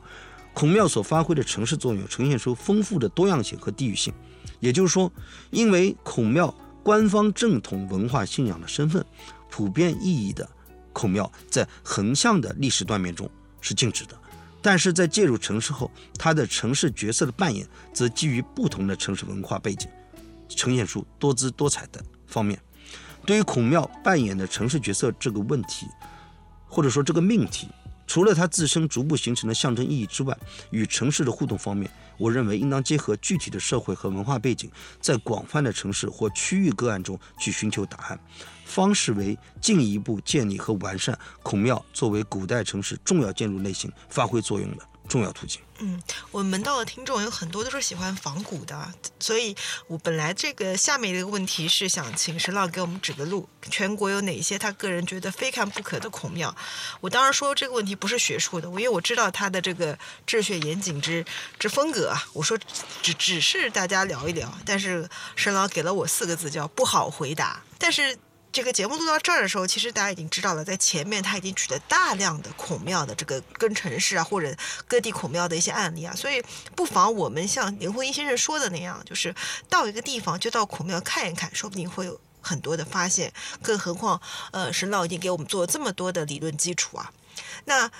[0.55, 4.13] 孔庙所发挥的城市作用，呈现出丰富的多样性和地域性。
[4.61, 5.13] 也就是说，
[5.51, 9.05] 因为孔庙官方正统文化信仰的身份，
[9.51, 10.49] 普遍意义的
[10.93, 13.31] 孔庙在横向的历史断面中
[13.61, 14.19] 是静止的。
[14.61, 19.89] 但是在介入城市后，它的城市角色的扮演则基于不同的城市文化背景，
[20.49, 22.61] 呈现出多姿多彩的方面。
[23.25, 25.87] 对于孔庙扮演的城市角色这个问题，
[26.67, 27.69] 或者说这个命题，
[28.09, 30.37] 除了它自身逐步形成的象征意义之外，
[30.71, 34.69] 与城市的互动方面，我认为应当结合具体的社会和文化背景，
[34.99, 38.19] 在广泛的城市或区域个案中去寻求答案。
[38.65, 45.61] 方式为进一步建立和完善孔庙作为古代城市重要建筑类型发挥作用的重要途径。
[45.81, 46.03] 嗯，
[46.33, 49.57] 我们门道的听众有很多都是喜欢仿古的，所以
[49.87, 56.53] 我本来这个下面的一个问题是想请石老给我们指个路，全国有哪些他个人觉得非看不可的孔庙？
[57.01, 59.97] 我当然说这个问题不是学术的，因为我知道他的这个
[60.27, 61.25] 治学严谨之
[61.61, 62.27] 之风格啊。
[62.33, 62.59] 我说
[63.01, 68.19] 只只是大家聊一聊，但是沈老给了我四个字叫不好回答，但是。
[68.59, 74.53] 这个节目录到这儿的时候，其实大家已经知道了，在前面他已经取得大量的孔庙的这个跟城市啊，或者
[74.89, 76.43] 各地孔庙的一些案例啊，所以
[76.75, 79.33] 不妨我们像林徽因先生说的那样，就是
[79.69, 83.33] 到一个地方就到孔庙看一看，说不定会有很多的发现。
[83.63, 84.21] 更何况，
[84.51, 87.13] 呃，沈老已经给我们做了这么多的理论基础啊，
[87.65, 87.91] 那。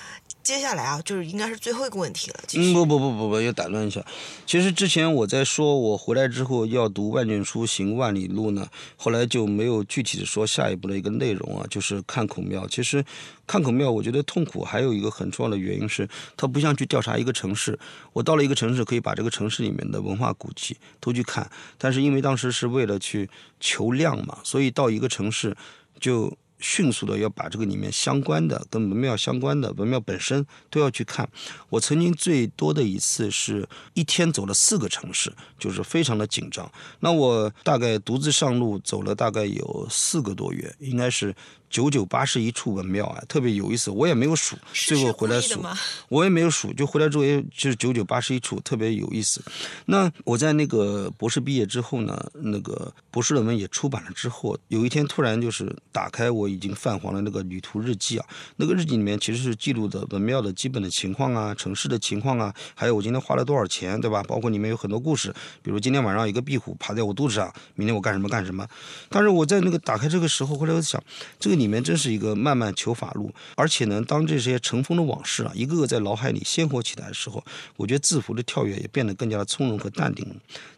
[0.41, 2.41] 接下来啊，就是应该是最后一个问题了。
[2.55, 4.03] 嗯，不不不不不，要打断一下。
[4.47, 8.67] 其实之前我在说我回来之后要读万卷书，行万里路呢，
[8.97, 12.67] 后来就没有具体的说下一步的一个内容啊，就是看孔庙。
[12.67, 13.05] 其实
[13.47, 17.79] 看孔庙，我觉得痛苦还有一个很重要的原因是，它不像去调查一个城市。
[18.15, 23.29] 我到了一个城市，可以把这个城市里面的文化古迹都去看，但是因为当时是为了去
[23.61, 25.55] 求量嘛，所以到一个城市
[26.01, 26.35] 就。
[26.59, 31.29] 迅速的要把这个里面相关的跟文庙相关的文庙本身都要去看。
[31.69, 36.71] 我曾经最多的一次是一天走了四个城市，就是非常的紧张。
[37.01, 41.35] 那我大概独自上路走了大概有四个多月，应该是。
[41.71, 45.63] 九九八十一处文庙啊，特别有意思，我也没有数，最后回来数，
[46.09, 49.43] 我也没有数，就回来之后也就是九九八十一处，特别有意思。
[49.87, 58.27] 那我在那个博士毕业之后呢，那个博士论文也出版了之后，有一天突然就是打开我已经泛黄的那个旅途日记啊，
[58.57, 64.23] 那个日记里面其实是记录的文庙的基本的情况啊，城市的情况啊，还有我今天花了多少钱，对吧？
[64.23, 68.67] 包括里面有很多故事，比如今天晚上一个壁虎爬在我肚子上，明天我干什么干什么。
[69.11, 71.03] 但是我在那个打开这个时候，后来我想
[71.39, 71.58] 这个。
[71.59, 77.45] 里面真是一个漫漫求法路，而且呢，当这些尘封的往事啊，一个个在脑海里鲜活起来的时候，
[77.77, 80.25] 我觉得字符的跳跃也变得更加的从容和淡定。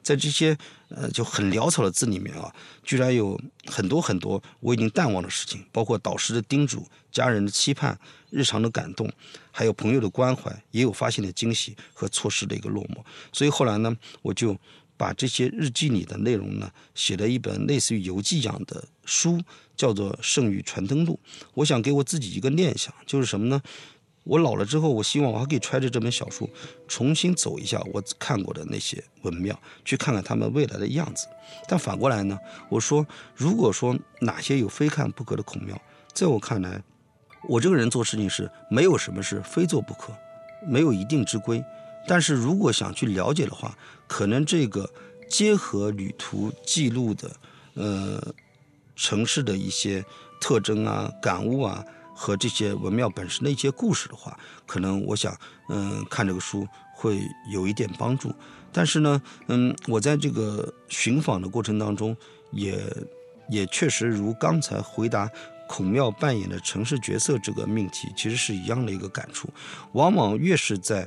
[0.03, 0.57] 在这些
[0.89, 2.53] 呃就很潦草的字里面啊，
[2.83, 7.99] 居然有很多很多我已经淡忘的事情，包括导师的叮嘱、家人的期盼、
[8.31, 9.13] 日常的感动，
[9.51, 12.97] 还有朋友的关怀，也有发现的惊喜和错失的一个落寞。
[13.33, 14.57] 所以后来呢，我就。
[15.01, 19.41] 把这些日记里的内容呢，写了一本类似于游记一样的书，
[19.75, 21.19] 叫做《圣域传灯录》。
[21.55, 23.63] 我想给我自己一个念想，就是什么呢？
[24.25, 26.51] 我老了之后，我希望我还可以揣着这本小书，
[26.87, 31.27] 重新走一下我看过的那些文庙，去看看他们未来的样子。
[31.67, 35.81] 但反过来呢，我说，如果说哪些有非看不可的孔庙，
[36.13, 36.83] 在我看来，
[37.49, 40.13] 我这个人做事情是没有什么是非做不可，
[40.69, 41.65] 没有一定之规。
[42.07, 44.91] 但是如果想去了解的话，可能这个
[45.29, 47.31] 结合旅途记录的，
[47.75, 48.35] 呃，
[48.97, 50.05] 城市的一些
[50.41, 55.37] 特征啊、感悟啊，和这些文庙本身的一些故事的话，可能我想，
[55.69, 57.21] 嗯，看这个书会
[57.53, 58.35] 有一点帮助。
[58.73, 62.17] 但是呢，嗯，我在这个寻访的过程当中，
[62.51, 62.79] 也
[63.49, 65.31] 也确实如刚才回答
[65.69, 69.49] 孔庙扮演的城市角色这个命题，其实是一样的一个感触。
[69.93, 71.07] 往往越是在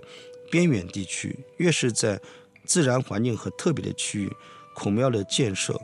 [0.53, 2.21] 边远地区越是在
[2.63, 4.31] 自然环境和特别的区域，
[4.75, 5.81] 孔庙的建设，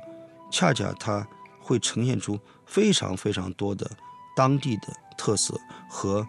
[0.51, 1.27] 恰恰它
[1.59, 3.89] 会呈现出非常非常多的
[4.35, 4.83] 当地的
[5.17, 5.59] 特色
[5.89, 6.23] 和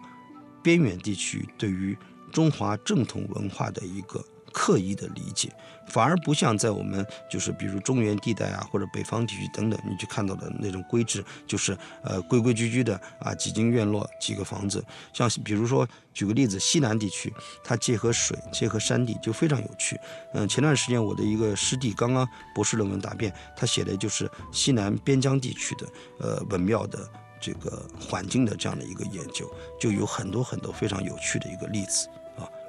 [0.63, 1.95] 边远地区对于
[2.31, 4.25] 中华正统文化的一个。
[4.53, 5.49] 刻意的理解，
[5.87, 14.83] 反而不像在我们就是比如中原地带啊，或者北方地区等等，你去看到的那种规制，就是呃规规矩矩的啊，几经院落几个房子。
[15.13, 17.33] 像比如说举个例子，西南地区，
[17.63, 19.99] 它结合水，结合山地，就非常有趣。
[20.33, 25.87] 嗯，前段时间我的一个师弟刚刚博士论文答辩，他写的就是西南边疆地区的
[26.19, 26.99] 呃文庙的
[27.39, 29.49] 这个环境的这样的一个研究，
[29.79, 32.07] 就有很多很多非常有趣的一个例子。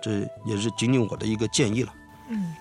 [0.03, 1.95] 这也是仅仅我的一个建议了。
[2.29, 2.55] 嗯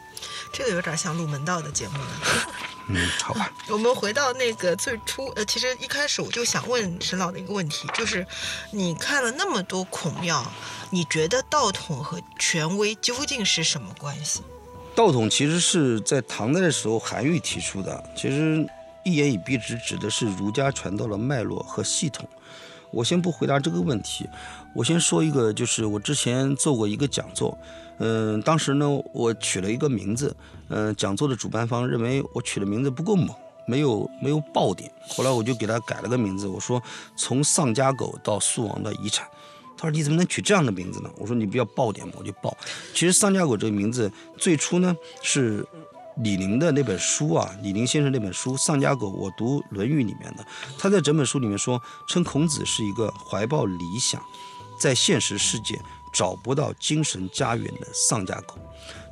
[0.54, 2.08] 这个有点像入门道的节目了。
[2.90, 3.52] 嗯，好吧。
[3.70, 8.26] 我们回到那个最初，呃，其实一开始我就想问沈老的一个问题，就是
[8.72, 10.46] 你看了那么多孔庙，
[10.90, 14.42] 你觉得道统和权威究竟是什么关系？
[14.94, 18.68] 道统其实是在唐代的时候韩愈提出的，其实
[19.06, 22.28] 一言以蔽之，指的是儒家传道的脉络和系统。
[22.92, 24.28] 我先不回答这个问题，
[24.74, 27.58] 我先说一个，就是我之前做过一个讲座，
[28.00, 30.36] 嗯，当时呢我取了一个名字，
[30.70, 33.30] 嗯，讲座的主办方认为我取的名字不够猛，
[33.68, 36.82] 没有没有爆点，后来我就给他改了个名字，我说
[37.16, 39.28] 从丧家狗到肃王的遗产。
[39.78, 42.56] 他说：“你怎么能取这样的名字呢？”我说：“你不要爆点嘛，我就爆。
[42.94, 45.66] 其实‘丧家狗’这个名字最初呢是
[46.18, 50.46] 李陵的那本书啊，李陵先生那本书《丧家狗》，我读《论语》里面的。
[50.78, 54.22] 他在整本书里面说，称孔子是一个怀抱理想，
[54.82, 55.80] 在现实世界
[56.12, 58.58] 找不到精神家园的丧家狗。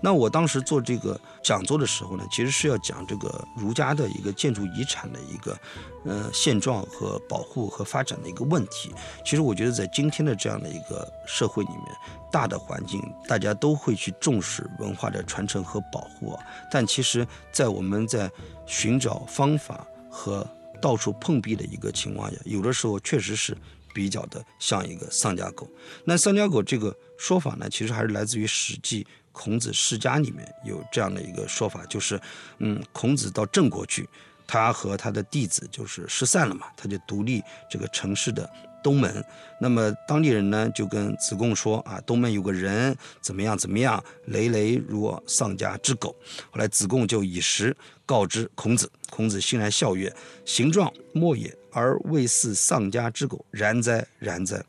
[0.02, 5.60] 那我当时做这个讲座的时候呢，其实是要讲这个儒家的一个建筑遗产的一个
[6.06, 8.92] 呃现状和保护和发展的一个问题。
[9.24, 11.96] 其实我觉得在今天的这样的一个社会里面，
[12.32, 16.44] 大的环境大家都会去重视文化的传承和保护啊。
[16.72, 18.32] 但其实，在我们在
[18.66, 20.48] 寻找方法和
[20.82, 23.56] 到处碰壁的一个情况下，有的时候确实是
[23.94, 25.70] 比较的像一个丧家狗。
[26.06, 29.04] 那丧家狗这个说法呢，其实还是来自于《史记》。
[29.32, 32.20] 孔子世家里面有这样的一个说法，就是，
[32.58, 34.10] 嗯，孔子到郑国去，
[34.46, 38.50] 他和他的弟子就是失散了嘛，他就独立这个城市的
[38.84, 39.24] 东门。
[39.62, 46.16] 那么当地人呢就跟子贡说啊，东门有个人怎么样怎么样，累累如丧家之狗。
[46.50, 47.76] 后来子贡就以实
[48.06, 50.14] 告知孔子，孔子欣然笑曰
[50.46, 54.64] ：“形状莫也，而未似丧家之狗，然哉，然哉。”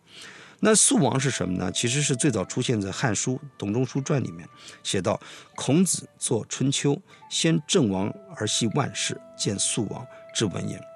[0.63, 1.73] 那肃王是什么呢？
[1.73, 4.47] 其实是最早出现在《汉书·董仲舒传》里面，
[4.83, 5.19] 写到
[5.57, 6.95] 孔子作《春秋》，
[7.31, 10.90] 先郑王而系万世，见肃王之文言。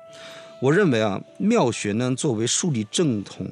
[0.61, 3.51] 我认为啊，庙学呢作为树立正统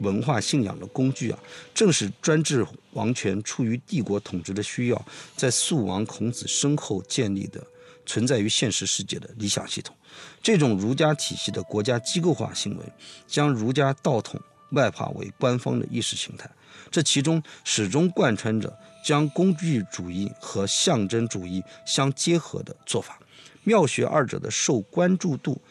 [0.00, 1.38] 文化信仰的工具啊，
[1.74, 5.06] 正是专制王权出于帝国统治的需要，
[5.36, 7.64] 在肃王孔子身后建立的
[8.04, 9.94] 存在于现实世界的理想系统。
[10.42, 12.84] 这种儒家体系的国家机构化行为，
[13.26, 14.40] 将儒家道统。
[14.70, 16.50] 外化为官方的意识形态，
[16.90, 23.16] 这其中始终贯穿着将工具主义和象征主义相结合的做法。
[23.62, 25.62] 庙学二者的受关注度，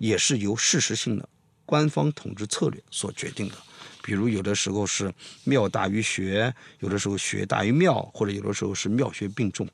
[0.00, 1.28] 也是由事实性的
[1.66, 3.54] 官方统治策略所决定的。
[4.02, 5.12] 比如，有的时候是
[5.44, 9.68] 庙大于学，有的时候学大于庙，或者有的时候是庙学并重。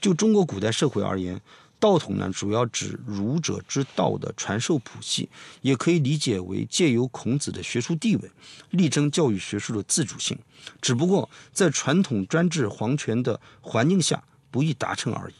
[0.00, 1.40] 就中国古代社会而言，
[1.78, 5.28] 道统呢，主要指儒者之道的传授谱系，
[5.62, 8.30] 也可以理解为借由孔子的学术地位，
[8.70, 10.36] 力争教育学术的自主性。
[10.82, 15.34] 只不过在传统专制皇权的环境下不易达成而已。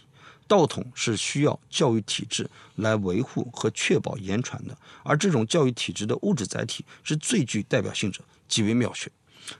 [0.50, 9.12] 道统是需要教育体制来维护和确保言传的，而这种教育体制的物质载体是最具代表性者，即为庙学。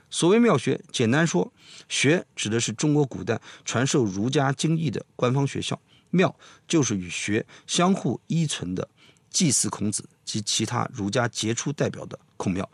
[0.09, 1.53] 所谓庙学，简单说，
[1.87, 5.79] 学指的是中国古代传授儒家经义的官方学校。
[6.09, 6.35] 庙
[6.67, 8.89] 就是与学相互依存的
[9.29, 12.69] 祭祀孔子及其他儒家杰出代表的孔庙。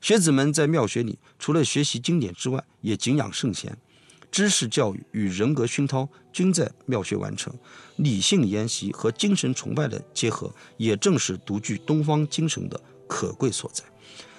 [0.00, 3.76] 学子们在庙学里，除了学习经典之外，也敬仰圣贤。
[4.30, 7.52] 知识教育与人格熏陶均在庙学完成。
[7.96, 13.82] 理性研习和精神崇拜的结合，也正是独具东方精神的可贵所在。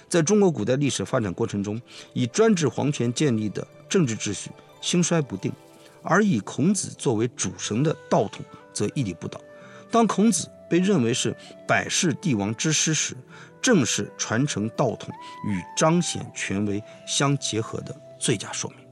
[0.08, 1.80] 在中国古代历史发展过程中，
[2.14, 4.50] 以专制皇权建立的政治秩序
[4.80, 5.52] 兴衰不定。
[6.00, 8.42] 而以孔子作为主神的道统
[8.72, 9.38] 则屹立不倒。
[9.90, 11.36] 当孔子被认为是
[11.66, 13.16] 百世帝王之师时，
[13.60, 15.12] 正是传承道统
[15.44, 18.87] 与彰显权威相结合的最佳说明。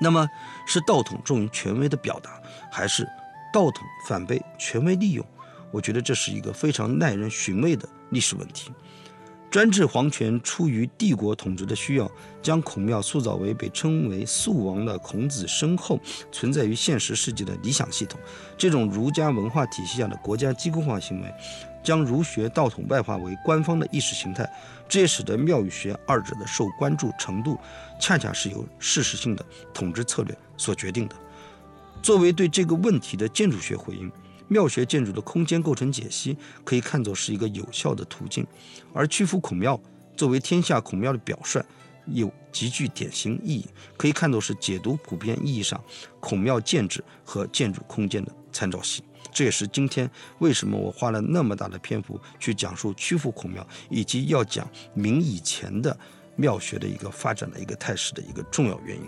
[0.00, 0.28] 那么，
[0.66, 2.40] 是道统重于权威的表达，
[2.70, 3.08] 还是
[3.52, 5.24] 道统反被权威利用？
[5.72, 8.70] 我觉得这是一个非常耐人寻味的历史问题。
[9.48, 12.10] 专制皇权出于帝国统治的需要，
[12.42, 15.98] 将孔庙塑造为被称为肃王的孔子身后
[16.30, 18.20] 存在于现实世界的理想系统。
[18.58, 21.32] 这种儒家文化体系下的国家机构化行为，
[21.86, 24.44] 将儒学道统外化为官方的意识形态，
[24.88, 27.56] 这也使得庙宇学二者的受关注程度，
[28.00, 31.14] 恰恰是由事实性的统治策略所决定的。
[32.02, 34.10] 作为对这个问题的建筑学回应。
[34.48, 38.46] 庙学建筑的空间构成解析可以看作是一个有效的途径，
[38.94, 39.80] 而曲阜孔庙
[40.16, 41.60] 作为天下孔庙的表率，
[42.06, 45.82] 有极具典型意义，可以看作是解读普遍意义上
[46.20, 49.02] 孔庙建制和建筑空间的参照系。
[49.36, 55.94] 这也是今天为什么我花了那么大的篇幅去讲述曲阜孔庙，以及要讲明以前的
[56.36, 59.04] 庙学的一个发展的一个态势的一个重要原因。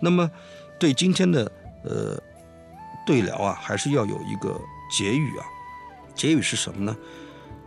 [0.00, 0.28] 那么，
[0.80, 1.52] 对今天的
[1.84, 2.20] 呃。
[3.06, 4.60] 对聊啊，还是要有一个
[4.90, 5.46] 结语啊。
[6.14, 6.94] 结语是什么呢？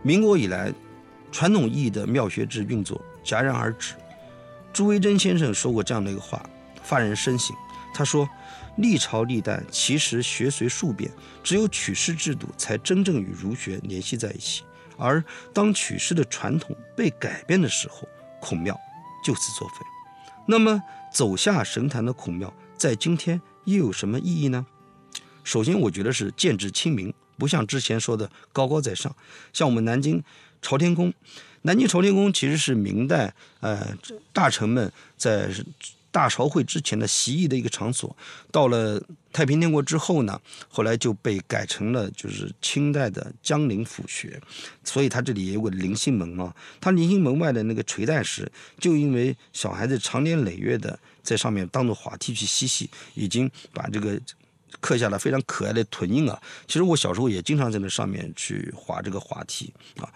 [0.00, 0.72] 民国以来，
[1.32, 3.94] 传统意义的妙学制运作戛然而止。
[4.72, 6.48] 朱维桢先生说过这样的一个话，
[6.84, 7.56] 发人深省。
[7.92, 8.28] 他说
[8.76, 11.10] ：“历朝历代其实学随数变，
[11.42, 14.62] 只有取士制度才真正与儒学联系在一起。
[14.96, 15.22] 而
[15.52, 18.08] 当取士的传统被改变的时候，
[18.40, 18.78] 孔庙
[19.24, 19.74] 就此作废。
[20.46, 20.82] 那么，
[21.12, 24.64] 走下神坛的孔庙，在今天又有什么意义呢？
[25.44, 29.14] 首先，我觉得是建制亲民，不像之前说的高高在上。
[29.52, 30.22] 像我们南京
[30.60, 31.12] 朝天宫，
[31.62, 33.94] 南京朝天宫其实是明代呃
[34.32, 35.50] 大臣们在。”
[36.12, 38.14] 大朝会之前的习艺的一个场所，
[38.52, 39.02] 到了
[39.32, 44.38] 太平天国之后呢，后来就被改成了就是清代的江陵府学，
[44.84, 46.54] 所以它这里也有个灵性门啊。
[46.80, 54.20] 它灵性门外的那个垂带石，就因为小孩子长年累月的在上面当做滑梯去嬉戏，已经把这个
[54.80, 56.38] 刻下了非常可爱的臀印啊。
[56.66, 60.12] 其实我小时候也经常在那上面去滑这个滑梯啊。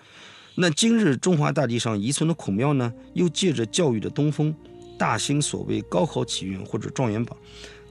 [0.57, 4.55] 那今日中华大地上遗存的孔庙呢，又借着教育的东风。
[4.99, 7.37] 大兴所谓高考启运或者状元榜，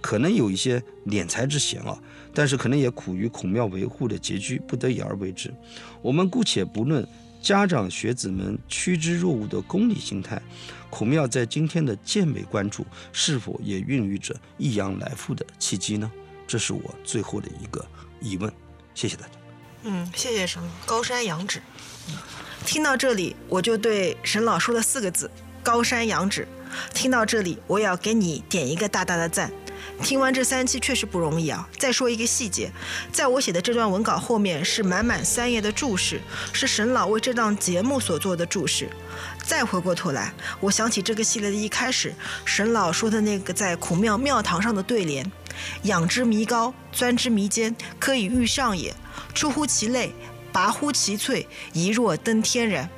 [0.02, 1.98] 可能有一些敛财之嫌啊，
[2.34, 5.54] 但是可能也苦于孔庙维护的拮据，不得已而为之。
[6.02, 7.08] 我们姑且不论
[7.42, 10.42] 家长学子们趋之若鹜的功利心态，
[10.90, 16.12] 孔庙在今天的健美关注，是否也孕育着益阳来复的契机呢？
[16.48, 17.86] 这是我最后的一个
[18.22, 18.52] 疑问。
[18.94, 19.32] 谢谢大家。
[19.84, 21.62] 嗯，谢谢沈高山仰止。
[22.66, 25.30] 听到这里，我就对沈老说了四个字：
[25.62, 26.48] 高山仰止。
[26.94, 29.52] 听到这里，我也要给你点一个大大的赞。
[30.02, 31.68] 听完这三期确实不容易啊！
[31.78, 32.70] 再说一个细节，
[33.14, 36.20] 在我写的这段文稿后面是满满三页的注释，
[36.52, 38.90] 是沈老为这档节目所做的注释。
[39.46, 45.32] 再回过头来，我想起这个系列的一开始，沈老说的那个在孔庙庙堂上的对联
[45.84, 48.92] ：“仰之弥高，钻之弥坚，可以御上也；
[49.34, 50.14] 出乎其类，
[50.52, 52.90] 拔乎其萃，一若登天然。”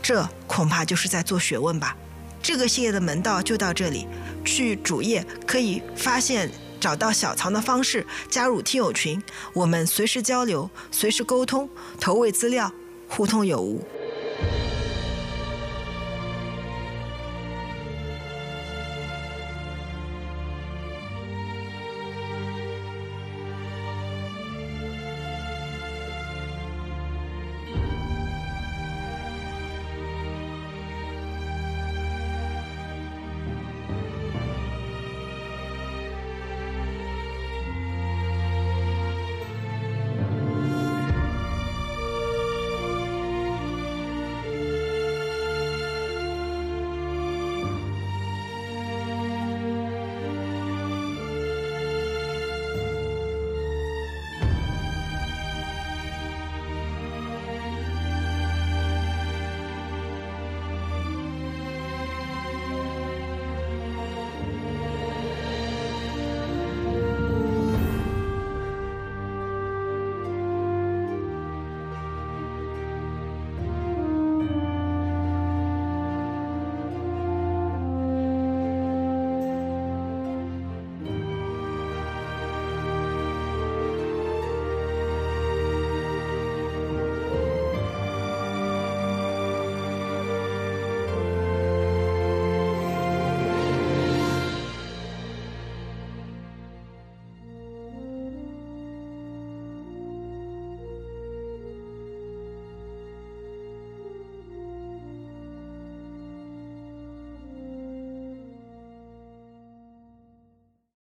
[0.00, 1.96] 这恐怕就是在做学问吧。
[2.44, 4.06] 这个系列的门道就到这里，
[4.44, 9.20] 去主页可以发现找到小藏的方式，加入听友群，
[9.54, 11.66] 我们随时交流，随时沟通，
[11.98, 12.70] 投喂资料，
[13.08, 13.82] 互通有无。